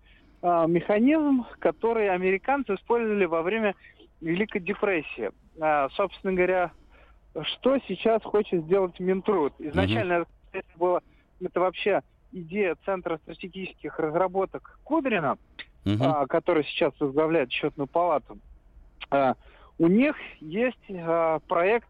[0.44, 3.76] а, механизм, который американцы использовали во время
[4.20, 5.32] Великой депрессии.
[5.60, 6.72] А, собственно говоря,
[7.44, 9.54] что сейчас хочет сделать Минтруд?
[9.60, 11.02] Изначально это было
[11.42, 12.02] это вообще
[12.32, 15.38] идея Центра стратегических разработок Кудрина,
[15.86, 18.38] mm который сейчас возглавляет счетную палату.
[19.78, 20.86] У них есть
[21.48, 21.90] проект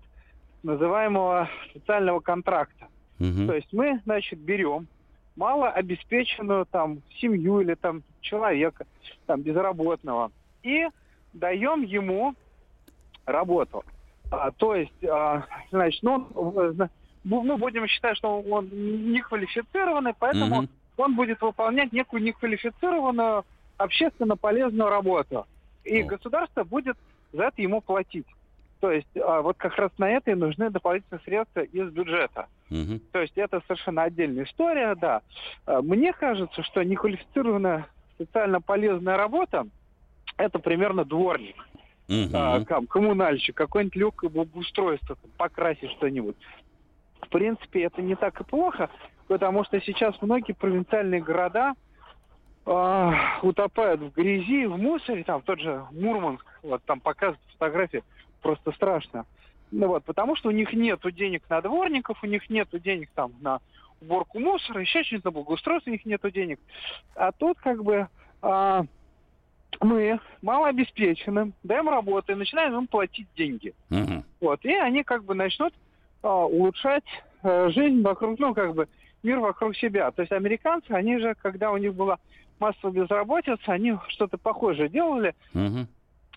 [0.64, 2.88] называемого социального контракта.
[3.20, 4.88] mm То есть мы, значит, берем
[5.36, 8.86] малообеспеченную там семью или там человека,
[9.26, 10.32] там безработного,
[10.64, 10.88] и
[11.34, 12.36] даем ему
[13.26, 13.84] работу.
[14.32, 16.28] А, то есть, а, значит, ну,
[17.24, 20.70] мы будем считать, что он неквалифицированный, поэтому mm-hmm.
[20.98, 23.46] он будет выполнять некую неквалифицированную
[23.78, 25.46] общественно полезную работу.
[25.84, 26.06] И oh.
[26.06, 26.98] государство будет
[27.32, 28.28] за это ему платить.
[28.84, 32.48] То есть а, вот как раз на это и нужны дополнительные средства из бюджета.
[32.70, 33.00] Угу.
[33.14, 35.22] То есть это совершенно отдельная история, да.
[35.66, 39.68] А, мне кажется, что неквалифицированная социально полезная работа
[40.36, 41.56] это примерно дворник.
[42.10, 42.32] Угу.
[42.34, 46.36] А, там, коммунальщик, какой-нибудь легкое благоустройство, покрасить что-нибудь.
[47.22, 48.90] В принципе, это не так и плохо.
[49.30, 51.72] потому что сейчас многие провинциальные города
[52.66, 53.12] э,
[53.44, 58.04] утопают в грязи, в мусоре, там тот же Мурманск, вот там показывают фотографии,
[58.44, 59.26] просто страшно.
[59.72, 63.32] Ну вот, потому что у них нет денег на дворников, у них нет денег там
[63.42, 63.60] на
[64.02, 66.60] уборку мусора, еще что-нибудь на благоустройство у них нет денег.
[67.16, 68.08] А тут как бы
[68.44, 68.86] а,
[69.82, 73.74] мы малообеспеченным даем работу и начинаем им платить деньги.
[73.90, 74.24] Мгм.
[74.42, 75.74] Вот, и они как бы начнут
[76.22, 77.06] а, улучшать
[77.42, 78.88] э, жизнь вокруг, ну, как бы
[79.24, 80.12] мир вокруг себя.
[80.12, 82.20] То есть американцы, они же, когда у них была
[82.60, 85.88] массовая безработица, они что-то похожее делали, Мгм.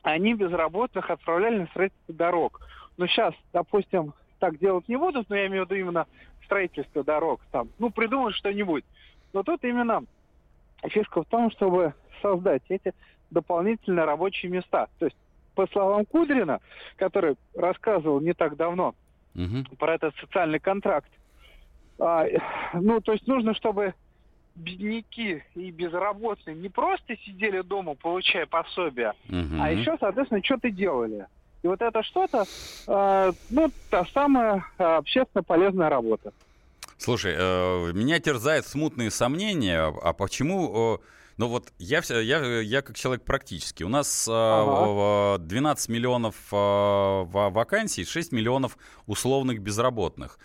[0.07, 2.61] Они безработных отправляли на строительство дорог.
[2.97, 6.07] Но сейчас, допустим, так делать не будут, но я имею в виду именно
[6.45, 7.71] строительство дорог там.
[7.81, 8.85] Ну, придумают что-нибудь.
[9.33, 10.05] Но тут именно
[10.85, 11.92] фишка в том, чтобы
[12.23, 12.95] создать эти
[13.33, 14.87] дополнительные рабочие места.
[15.01, 15.16] То есть,
[15.57, 16.61] по словам Кудрина,
[16.95, 18.95] который рассказывал не так давно
[19.35, 19.64] Мгм.
[19.77, 21.11] про этот социальный контракт,
[21.99, 22.27] а,
[22.75, 23.92] ну, то есть нужно, чтобы
[24.57, 29.61] бедняки и безработные не просто сидели дома, получая пособие, Мгм.
[29.62, 31.27] а еще, соответственно, что-то делали.
[31.62, 32.45] И вот это что-то,
[32.87, 36.33] э, ну, та самая э, общественно полезная работа.
[36.99, 40.97] Слушай, э, меня терзают смутные сомнения, а почему...
[40.97, 40.99] э,
[41.38, 43.83] ну вот я, я, я как человек практически.
[43.83, 45.37] У нас э, Ага.
[45.37, 50.38] в- 12 миллионов э, ва- вакансий, 6 миллионов условных безработных.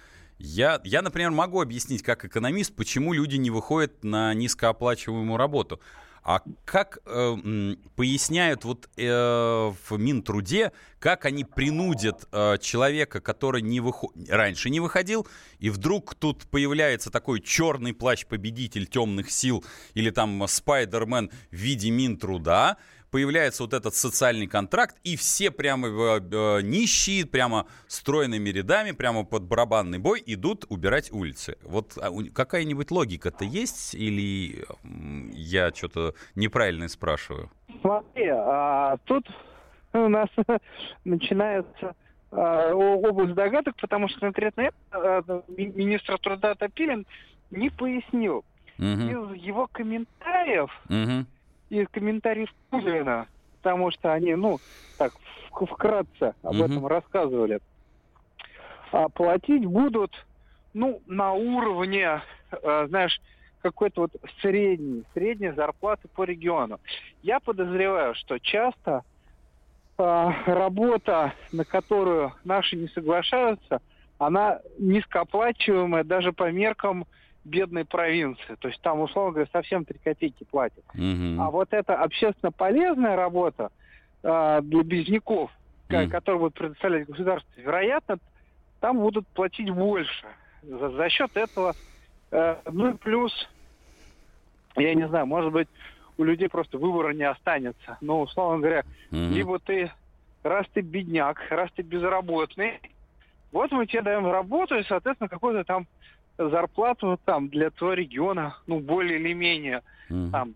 [0.44, 5.80] Я, я, например, могу объяснить как экономист, почему люди не выходят на низкооплачиваемую работу.
[6.24, 13.80] А как э, поясняют вот э, в Минтруде, как они принудят э, человека, который не
[13.80, 15.28] выхо- раньше не выходил,
[15.58, 19.64] и вдруг тут появляется такой черный плащ-победитель темных сил
[19.96, 22.78] или там Спайдермен в виде Минтруда,
[23.12, 29.24] появляется вот этот социальный контракт, и все прямо э, э, нищие, прямо стройными рядами, прямо
[29.26, 31.58] под барабанный бой идут убирать улицы.
[31.64, 34.66] Вот а, какая-нибудь логика-то есть, или
[35.34, 37.52] я что-то неправильно спрашиваю?
[37.82, 39.28] Смотри, а, тут
[39.94, 40.30] у нас
[41.06, 41.96] начинается
[42.32, 47.06] а, область догадок, потому что конкретно это а, ми- министр труда Топилин
[47.52, 48.46] не пояснил.
[48.78, 49.10] Мгм.
[49.36, 51.28] Из его комментариев Мгм.
[51.72, 53.30] Из комментариев Путина,
[53.62, 54.60] потому что они, ну,
[54.98, 55.14] так,
[55.54, 56.64] вкратце об Мгм.
[56.64, 57.60] этом рассказывали.
[58.92, 60.12] А платить будут,
[60.74, 63.18] ну, на уровне, э, знаешь,
[63.60, 66.80] какой-то вот средней, средней зарплаты по региону.
[67.22, 69.04] Я подозреваю, что часто
[69.98, 73.80] а, работа, на которую наши не соглашаются,
[74.18, 77.06] она низкооплачиваемая даже по меркам
[77.44, 78.56] бедной провинции.
[78.60, 80.84] То есть там, условно говоря, совсем 3 копейки платят.
[80.94, 81.42] Мгм.
[81.42, 83.70] А вот эта общественно полезная работа
[84.24, 85.52] а, для бедняков,
[85.90, 86.10] ка- Мгм.
[86.10, 88.18] которую будет предоставлять государство, вероятно,
[88.80, 90.28] там будут платить больше.
[90.62, 91.74] За, за счет этого,
[92.32, 93.34] э, ну и плюс,
[94.76, 95.68] я не знаю, может быть,
[96.18, 97.98] у людей просто выбора не останется.
[98.02, 99.32] Но, условно говоря, Мгм.
[99.34, 99.92] либо ты,
[100.44, 102.80] раз ты бедняк, раз ты безработный,
[103.52, 105.88] вот мы тебе даем работу и, соответственно, какую-то там
[106.50, 110.32] зарплату там для твоего региона, ну, более или менее, Мгм.
[110.32, 110.56] там,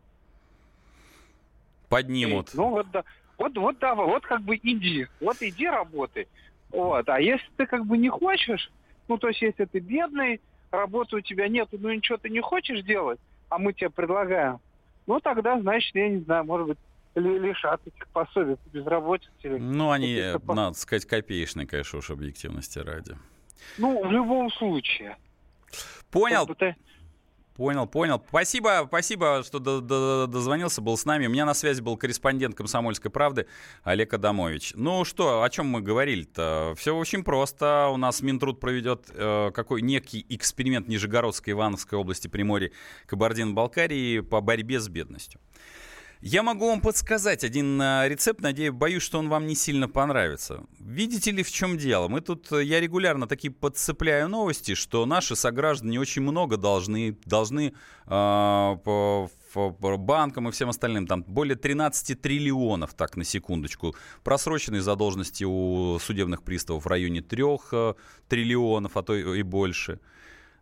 [1.89, 2.49] Поднимут.
[2.53, 3.03] ну вот да,
[3.37, 6.27] вот вот да, вот как бы иди, вот иди работай.
[6.71, 8.71] Вот, а если ты как бы не хочешь,
[9.07, 12.81] ну то есть если ты бедный, работы у тебя нет, ну ничего ты не хочешь
[12.83, 13.19] делать,
[13.49, 14.59] а мы тебе предлагаем,
[15.07, 16.77] ну тогда, значит, я не знаю, может быть,
[17.15, 19.31] ли- лишат этих пособий по безработице.
[19.43, 23.15] Ну, они, надо сказать, копеечные, конечно, уж объективности ради.
[23.77, 25.17] Ну, в любом случае.
[26.11, 26.45] Понял,
[27.55, 28.21] Понял, понял.
[28.27, 31.27] Спасибо, спасибо, что до- до- дозвонился, был с нами.
[31.27, 33.47] У меня на связи был корреспондент «Комсомольской правды»
[33.83, 34.73] Олег Адамович.
[34.75, 36.73] Ну что, о чем мы говорили-то?
[36.77, 37.87] Все очень просто.
[37.93, 42.71] У нас Минтруд проведет э, какой некий эксперимент Нижегородской, Ивановской области, Приморья,
[43.05, 45.39] Кабардино-Балкарии по борьбе с бедностью.
[46.21, 50.63] Я могу вам подсказать один э, рецепт, надеюсь, боюсь, что он вам не сильно понравится.
[50.79, 52.07] Видите ли, в чем дело?
[52.07, 57.73] Мы тут, э, я регулярно такие подцепляю новости, что наши сограждане очень много должны, должны
[58.05, 59.29] э, по,
[59.97, 63.95] банкам и всем остальным, там более 13 триллионов, так, на секундочку.
[64.23, 67.43] Просроченные задолженности у судебных приставов в районе 3
[68.27, 69.99] триллионов, а то и больше.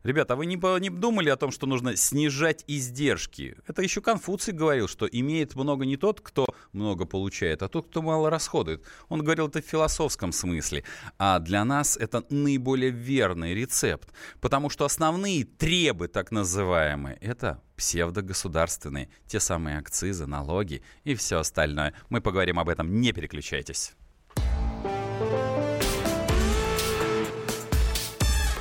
[0.04, 3.56] Ребята, а вы не, не думали о том, что нужно снижать издержки?
[3.68, 8.02] Это еще Конфуций говорил, что имеет много не тот, кто много получает, а тот, кто
[8.02, 8.84] мало расходует.
[9.08, 10.84] Он говорил это в философском смысле.
[11.18, 14.10] А для нас это наиболее верный рецепт.
[14.42, 19.10] Потому что основные требы, так называемые, это псевдогосударственные.
[19.26, 21.94] Те самые акцизы, налоги и все остальное.
[22.10, 23.00] Мы поговорим об этом.
[23.00, 23.94] Не переключайтесь.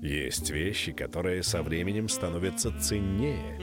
[0.00, 3.60] Есть вещи, которые со временем становятся ценнее.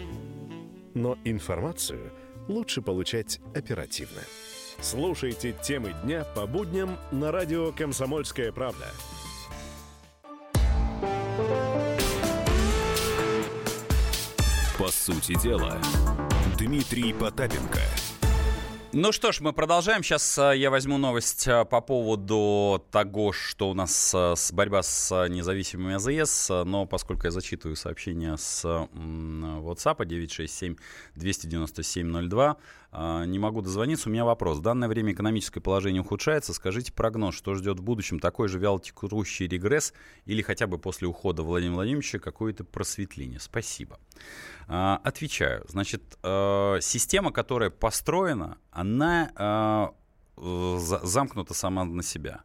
[0.94, 2.12] Но информацию
[2.50, 4.22] лучше получать оперативно.
[4.82, 8.88] Слушайте темы дня по будням на радио «Комсомольская правда».
[14.78, 15.80] По сути дела,
[16.60, 17.80] Дмитрий Потапенко.
[18.98, 20.04] Ну что ж, мы продолжаем.
[20.04, 24.84] Сейчас э, я возьму новость э, по поводу того, что у нас э, с борьба
[24.84, 29.98] с независимыми АЗС, но поскольку я зачитываю сообщение с WhatsApp
[31.18, 32.56] 967-297-02,
[33.26, 34.10] не могу дозвониться.
[34.10, 34.60] У меня вопрос.
[34.60, 36.54] В данное время экономическое положение ухудшается.
[36.54, 38.20] Скажите прогноз, что ждет в будущем?
[38.20, 39.93] Такой же вялотекущий регресс
[40.26, 43.39] или хотя бы после ухода Владимира Владимировича какое-то просветление?
[43.39, 44.00] Спасибо.
[44.68, 45.66] А, отвечаю.
[45.68, 49.91] Значит, э, система, которая построена, она
[50.38, 52.43] замкнута сама на себя.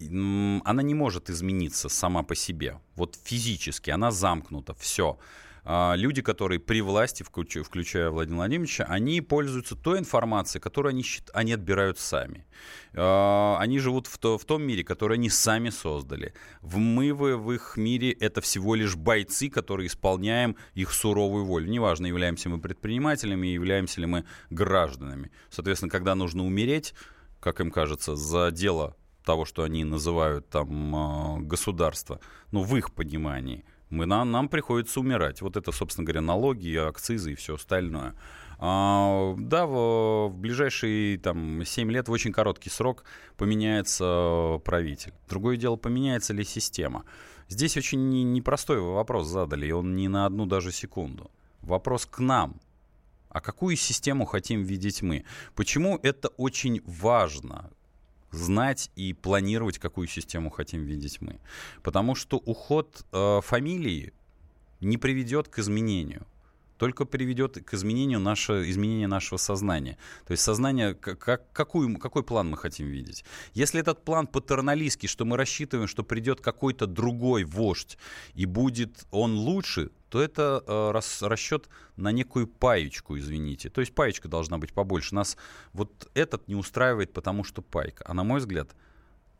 [0.00, 2.80] Она не может измениться сама по себе.
[2.96, 4.74] Вот физически она замкнута.
[4.74, 5.18] Все.
[5.64, 11.04] А, люди, которые при власти, включая Владимира Владимировича, они пользуются той информацией, которую они,
[11.34, 12.46] они отбирают сами.
[12.94, 16.34] А, они живут в, то, в том мире, который они сами создали.
[16.62, 21.68] В мы в, их мире это всего лишь бойцы, которые исполняем их суровую волю.
[21.68, 25.30] Неважно, являемся мы предпринимателями, являемся ли мы гражданами.
[25.48, 26.92] Соответственно, когда нужно умереть,
[27.38, 32.18] как им кажется, за дело того, что они называют там а, государство,
[32.50, 35.42] ну, в их понимании– мы, нам, нам приходится умирать.
[35.42, 38.14] Вот это, собственно говоря, налоги, акцизы и все остальное.
[38.58, 43.04] А, да, в, в ближайшие там, 7 лет, в очень короткий срок,
[43.36, 45.12] поменяется правитель.
[45.28, 47.04] Другое дело, поменяется ли система.
[47.48, 51.30] Здесь очень непростой вопрос задали, и он не на одну даже секунду.
[51.60, 52.62] Вопрос к нам.
[53.28, 55.26] А какую систему хотим видеть мы?
[55.54, 57.70] Почему это очень важно?
[58.32, 61.38] Знать и планировать, какую систему хотим видеть мы.
[61.82, 64.12] Потому что уход э, фамилии
[64.80, 66.26] не приведет к изменению
[66.82, 69.96] только приведет к изменению, наше, изменению нашего сознания.
[70.26, 73.24] То есть сознание, как, какую, какой план мы хотим видеть.
[73.54, 77.98] Если этот план патерналистский, что мы рассчитываем, что придет какой-то другой вождь
[78.34, 83.70] и будет он лучше, то это э, рас, расчет на некую паечку, извините.
[83.70, 85.14] То есть паечка должна быть побольше.
[85.14, 85.38] Нас
[85.72, 88.04] вот этот не устраивает, потому что пайка.
[88.06, 88.76] А на мой взгляд,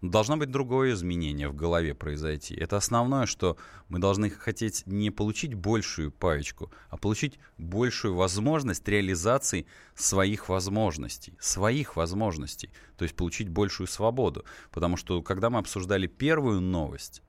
[0.00, 2.56] Должно быть другое изменение в голове произойти.
[2.56, 3.56] Это основное, что
[3.88, 9.64] мы должны хотеть не получить большую паечку, а получить большую возможность реализации
[9.94, 11.34] своих возможностей.
[11.38, 12.70] Своих возможностей.
[12.96, 14.44] То есть получить большую свободу.
[14.72, 17.22] Потому что когда мы обсуждали первую новость,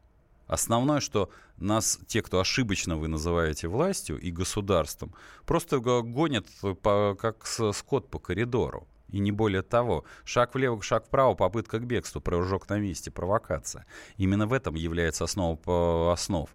[0.54, 5.16] Основное, что нас, те, кто ошибочно вы называете властью и государством,
[5.48, 6.46] просто гонят
[6.84, 8.88] по, как скот по коридору.
[9.10, 10.06] И не более того.
[10.24, 13.88] Шаг влево, шаг вправо, попытка к бегству, прыжок на месте, провокация.
[14.18, 16.48] Именно в этом является основа основ.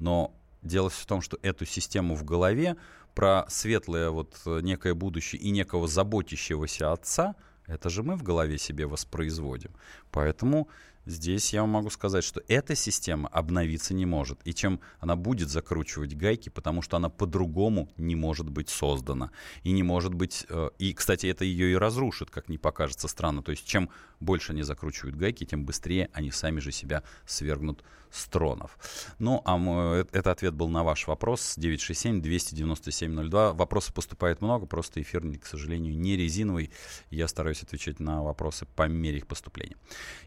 [0.00, 2.76] Но дело в том, что эту систему в голове
[3.14, 7.36] про светлое вот некое будущее и некого заботящегося отца,
[7.68, 9.70] это же мы в голове себе воспроизводим.
[10.10, 10.68] Поэтому
[11.06, 14.40] Здесь я вам могу сказать, что эта система обновиться не может.
[14.44, 19.30] И чем она будет закручивать гайки, потому что она по-другому не может быть создана.
[19.62, 20.46] И не может быть...
[20.48, 23.42] Э, и, кстати, это ее и разрушит, как не покажется странно.
[23.42, 23.90] То есть чем
[24.24, 28.78] больше они закручивают гайки, тем быстрее они сами же себя свергнут с тронов.
[29.18, 31.58] Ну, а мой, э, это ответ был на ваш вопрос.
[31.58, 33.54] 967-297-02.
[33.54, 36.70] Вопросов поступает много, просто эфир, к сожалению, не резиновый.
[37.10, 39.76] Я стараюсь отвечать на вопросы по мере их поступления.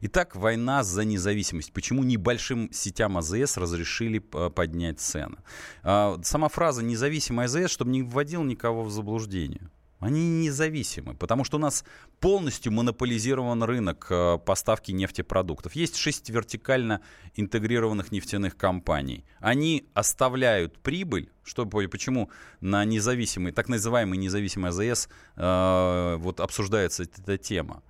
[0.01, 1.71] Итак, война война за независимость.
[1.71, 5.37] Почему небольшим сетям АЗС разрешили э, поднять цены?
[5.83, 9.69] А, сама фраза «независимая АЗС», чтобы не вводил никого в заблуждение.
[9.99, 11.83] Они независимы, потому что у нас
[12.19, 15.73] полностью монополизирован рынок э, поставки нефтепродуктов.
[15.73, 17.01] Есть шесть вертикально
[17.35, 19.25] интегрированных нефтяных компаний.
[19.39, 22.29] Они оставляют прибыль, что, почему
[22.61, 27.81] на независимый, так называемый независимый АЗС э, вот обсуждается эта тема.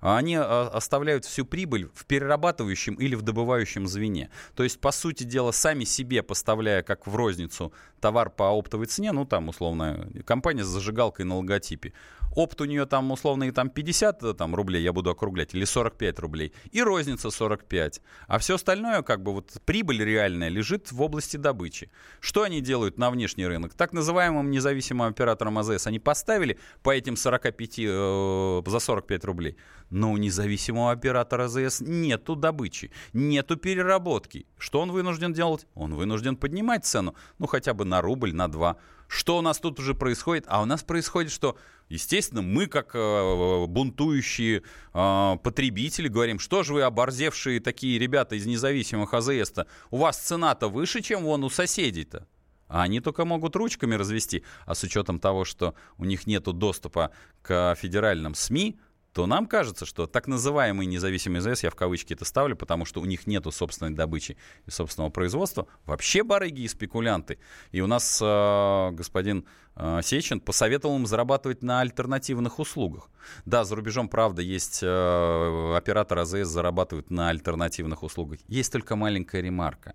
[0.00, 4.30] А они а, оставляют всю прибыль в перерабатывающем или в добывающем звене.
[4.54, 9.12] То есть, по сути дела, сами себе поставляя, как в розницу, товар по оптовой цене,
[9.12, 11.92] ну, там, условно, компания с зажигалкой на логотипе,
[12.36, 15.64] опт у нее там условно и там 50 э, там, рублей, я буду округлять, или
[15.64, 18.02] 45 рублей, и розница 45.
[18.28, 21.90] А все остальное, как бы вот прибыль реальная лежит в области добычи.
[22.20, 23.74] Что они делают на внешний рынок?
[23.74, 29.56] Так называемым независимым операторам АЗС они поставили по этим 45, э, за 45 рублей.
[29.90, 34.46] Но у независимого оператора АЗС нету добычи, нету переработки.
[34.58, 35.66] Что он вынужден делать?
[35.74, 38.76] Он вынужден поднимать цену, ну хотя бы на рубль, на два.
[39.08, 40.44] Что у нас тут уже происходит?
[40.48, 41.56] А у нас происходит, что,
[41.88, 44.62] естественно, мы, как э, бунтующие
[44.94, 50.68] э, потребители, говорим, что же вы оборзевшие такие ребята из независимых АЗС-то, у вас цена-то
[50.68, 52.26] выше, чем вон у соседей-то.
[52.68, 54.42] А они только могут ручками развести.
[54.64, 58.78] А с учетом того, что у них нет доступа к федеральным СМИ,
[59.16, 63.00] то нам кажется, что так называемые независимые ЗС, я в кавычки это ставлю, потому что
[63.00, 64.36] у них нету собственной добычи
[64.66, 67.38] и собственного производства, вообще барыги и спекулянты.
[67.72, 73.08] И у нас э, господин э, Сечин посоветовал им зарабатывать на альтернативных услугах.
[73.46, 78.40] Да, за рубежом, правда, есть э, операторы АЗС зарабатывают на альтернативных услугах.
[78.48, 79.94] Есть только маленькая ремарка.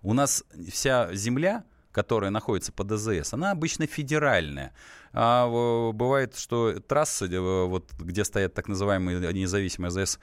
[0.00, 1.64] У нас вся земля
[1.94, 4.72] которая находится под АЗС, она обычно федеральная.
[5.12, 5.46] А
[5.92, 10.18] бывает, что трассы, э, вот, где стоят так называемые независимые АЗС,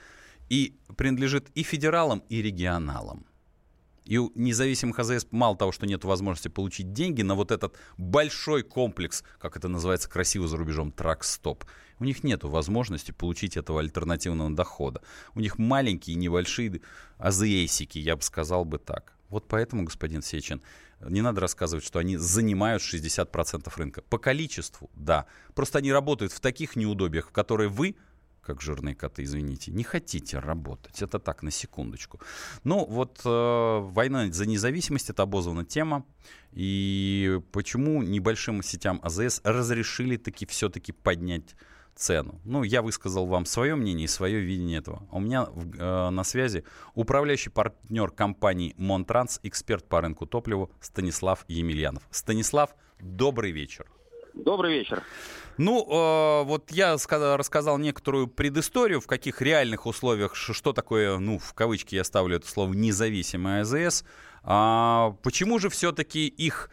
[0.49, 3.25] и принадлежит и федералам, и регионалам.
[4.03, 8.63] И у независимых АЗС мало того, что нет возможности получить деньги на вот этот большой
[8.63, 11.63] комплекс, как это называется красиво за рубежом, трак-стоп,
[11.99, 15.01] у них нет возможности получить этого альтернативного дохода.
[15.35, 16.81] У них маленькие, небольшие
[17.17, 19.13] АЗСики, я бы сказал бы так.
[19.29, 20.61] Вот поэтому, господин Сечин,
[21.09, 24.01] не надо рассказывать, что они занимают 60% рынка.
[24.03, 25.25] По количеству, да.
[25.55, 27.95] Просто они работают в таких неудобиях, в которые вы,
[28.41, 31.01] как жирные коты, извините, не хотите работать.
[31.01, 32.19] Это так, на секундочку.
[32.63, 36.05] Ну, вот э, война за независимость, это обозвана тема.
[36.51, 41.55] И почему небольшим сетям АЗС разрешили таки все-таки поднять
[41.95, 42.39] цену.
[42.45, 45.07] Ну, я высказал вам свое мнение и свое видение этого.
[45.11, 46.63] У меня э, на связи
[46.93, 52.03] управляющий партнер компании Монтранс, эксперт по рынку топлива Станислав Емельянов.
[52.11, 53.85] Станислав, добрый вечер.
[54.33, 55.03] Добрый вечер.
[55.57, 61.53] Ну, э, вот я рассказал некоторую предысторию, в каких реальных условиях, что такое, ну, в
[61.53, 64.05] кавычки я ставлю это слово, независимая АЗС.
[64.43, 66.69] А почему же все-таки их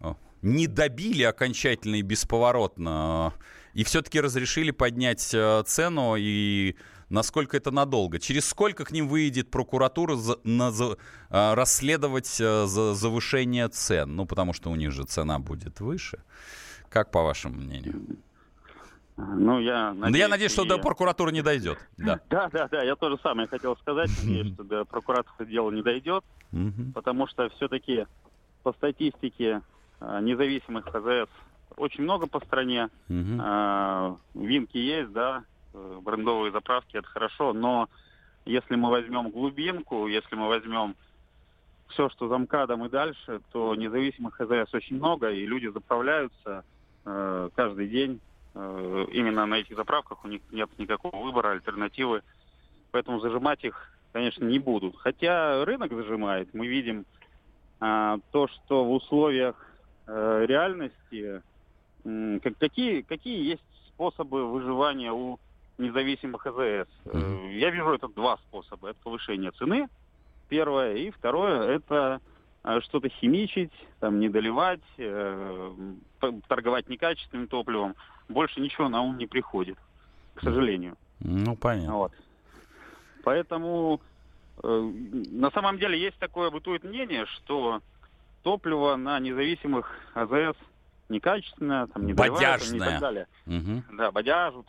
[0.00, 3.32] э, не добили окончательно и бесповоротно?
[3.76, 6.76] И все-таки разрешили поднять э, цену и
[7.10, 8.18] насколько это надолго?
[8.18, 10.96] Через сколько к ним выйдет прокуратура за, на, за,
[11.28, 14.16] а, расследовать а, за, завышение цен?
[14.16, 16.22] Ну, потому что у них же цена будет выше.
[16.88, 18.02] Как по вашему мнению?
[19.18, 20.68] Ну, я надеюсь, ну, я надеюсь что и...
[20.68, 21.78] до прокуратуры не дойдет.
[21.98, 22.18] Да.
[22.30, 26.24] да, да, да, я тоже самое хотел сказать, надеюсь, что до прокуратуры дело не дойдет,
[26.94, 28.06] потому что все-таки
[28.62, 29.60] по статистике
[30.00, 31.28] независимых ХЗС
[31.76, 32.88] очень много по стране.
[33.08, 33.38] Угу.
[33.40, 35.44] А, винки есть, да,
[35.74, 37.88] э, брендовые заправки, это хорошо, но
[38.44, 40.94] если мы возьмем глубинку, если мы возьмем
[41.88, 46.64] все, что за МКАДом и дальше, то независимых ХЗС очень много, и люди заправляются
[47.04, 48.20] э, каждый день.
[48.54, 52.22] Э, именно на этих заправках у них нет никакого выбора, альтернативы.
[52.90, 54.96] Поэтому зажимать их, конечно, не будут.
[54.96, 56.52] Хотя рынок зажимает.
[56.54, 57.04] Мы видим
[57.80, 59.54] э, то, что в условиях
[60.06, 61.42] э, реальности
[62.58, 65.38] какие, какие есть способы выживания у
[65.78, 66.88] независимых АЗС?
[67.04, 67.58] Mm-hmm.
[67.58, 68.90] Я вижу это два способа.
[68.90, 69.88] Это повышение цены,
[70.48, 72.20] первое, и второе, это
[72.64, 75.74] э, что-то химичить, там, не доливать, э,
[76.48, 77.94] торговать некачественным топливом.
[78.28, 79.78] Больше ничего на ум не приходит,
[80.34, 80.96] к сожалению.
[81.20, 81.94] Ну, понятно.
[81.94, 82.12] Вот.
[83.24, 84.00] Поэтому
[84.62, 84.92] э,
[85.30, 87.80] на самом деле есть такое бытует мнение, что
[88.42, 90.56] топливо на независимых АЗС–
[91.08, 92.88] некачественная, там, не Бодяжная.
[92.88, 93.26] и так далее.
[93.46, 93.96] Угу.
[93.96, 94.66] Да, бодяжут.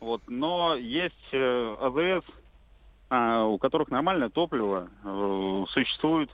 [0.00, 0.22] Вот.
[0.26, 2.24] Но есть э, АЗС,
[3.10, 6.30] э, у которых нормальное топливо, э, существуют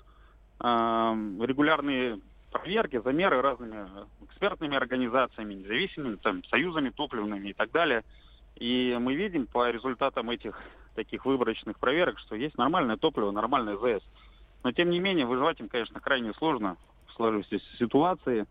[0.61, 2.20] э, регулярные
[2.51, 3.86] проверки, замеры разными
[4.24, 8.03] экспертными организациями, независимыми, там, союзами топливными и так далее.
[8.57, 10.61] И мы видим по результатам этих
[10.94, 14.05] таких выборочных проверок, что есть нормальное топливо, нормальный ЗС.
[14.62, 16.76] Но тем не менее выживать им, конечно, крайне сложно
[17.07, 18.46] в сложившейся ситуации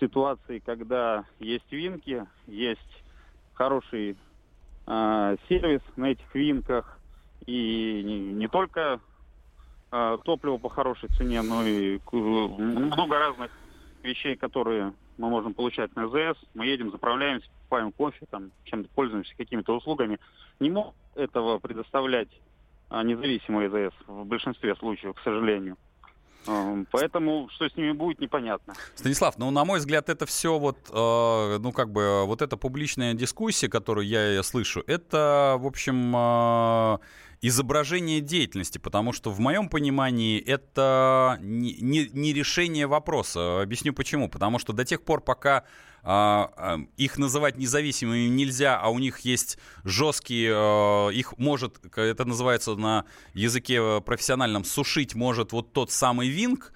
[0.00, 3.04] ситуации, когда есть винки, есть
[3.54, 4.16] хороший
[4.86, 6.98] э, сервис на этих винках,
[7.46, 9.00] и не, не только
[9.92, 13.50] э, топливо по хорошей цене, но и много разных
[14.02, 16.38] вещей, которые мы можем получать на ЗС.
[16.54, 20.18] Мы едем, заправляемся, покупаем кофе, там, чем-то пользуемся, какими-то услугами.
[20.58, 22.28] Не мог этого предоставлять
[22.88, 25.76] а, независимый ЗС в большинстве случаев, к сожалению.
[26.46, 28.74] Э, поэтому что с ними будет, непонятно.
[28.94, 33.14] Станислав, ну, на мой взгляд, это все вот, э, ну, как бы, вот эта публичная
[33.14, 36.98] дискуссия, которую я, я слышу, это, в общем, э,
[37.42, 43.62] изображение деятельности, потому что в моем понимании это не, не, не решение вопроса.
[43.62, 44.28] Объясню почему.
[44.28, 45.64] Потому что до тех пор, пока
[46.02, 53.04] их называть независимыми нельзя, а у них есть жесткие, а, их может, это называется на
[53.34, 56.72] языке профессиональном, сушить может вот тот самый винг,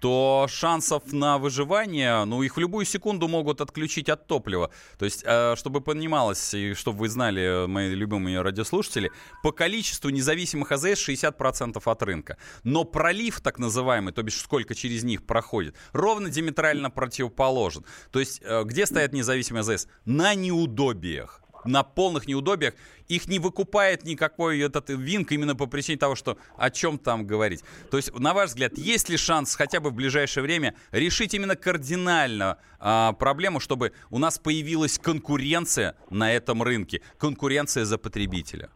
[0.00, 4.70] то шансов на выживание, ну, их в любую секунду могут отключить от топлива.
[4.98, 9.10] То есть, э, чтобы понималось, и чтобы вы знали, мои любимые радиослушатели,
[9.42, 12.36] по количеству независимых АЗС 60% от рынка.
[12.64, 17.84] Но пролив, так называемый, то бишь сколько через них проходит, ровно диаметрально противоположен.
[18.10, 19.86] То есть, э, где стоят независимые АЗС?
[20.06, 22.74] На неудобиях на полных неудобиях.
[23.08, 27.64] Их не выкупает никакой этот винк именно по причине того, что о чем там говорить.
[27.90, 31.56] То есть, на ваш взгляд, есть ли шанс хотя бы в ближайшее время решить именно
[31.56, 38.70] кардинально а, проблему, чтобы у нас появилась конкуренция на этом рынке, конкуренция за потребителя?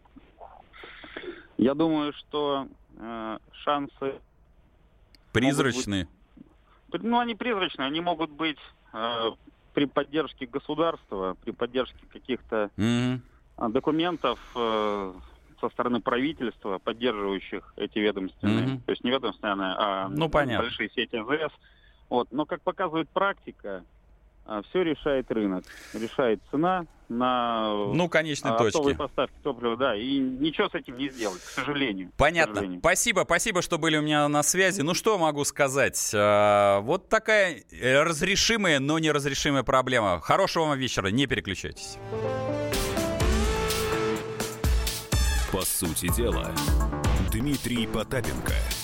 [1.56, 2.68] Я думаю, что
[2.98, 4.14] э, шансы
[5.32, 6.08] призрачные.
[6.88, 8.58] Быть, ну, они призрачные, они могут быть
[8.92, 9.30] э,
[9.74, 13.18] при поддержке государства, при поддержке каких-то mm-hmm.
[13.70, 15.12] документов э,
[15.60, 18.80] со стороны правительства, поддерживающих эти ведомственные, mm-hmm.
[18.86, 20.64] то есть не ведомственные, а ну, понятно.
[20.64, 21.52] большие сети МВС.
[22.08, 22.28] Вот.
[22.30, 23.84] Но, как показывает практика,
[24.68, 25.64] все решает рынок,
[25.94, 28.94] решает цена на ну, конечной а, точке.
[28.94, 32.10] поставки топлива, да, и ничего с этим не сделать, к сожалению.
[32.16, 32.52] Понятно.
[32.52, 32.80] К сожалению.
[32.80, 34.80] Спасибо, спасибо, что были у меня на связи.
[34.80, 36.12] Ну, что могу сказать?
[36.14, 40.20] А, вот такая э, разрешимая, но неразрешимая проблема.
[40.20, 41.98] Хорошего вам вечера, не переключайтесь.
[45.52, 46.50] По сути дела,
[47.30, 48.54] Дмитрий Потапенко–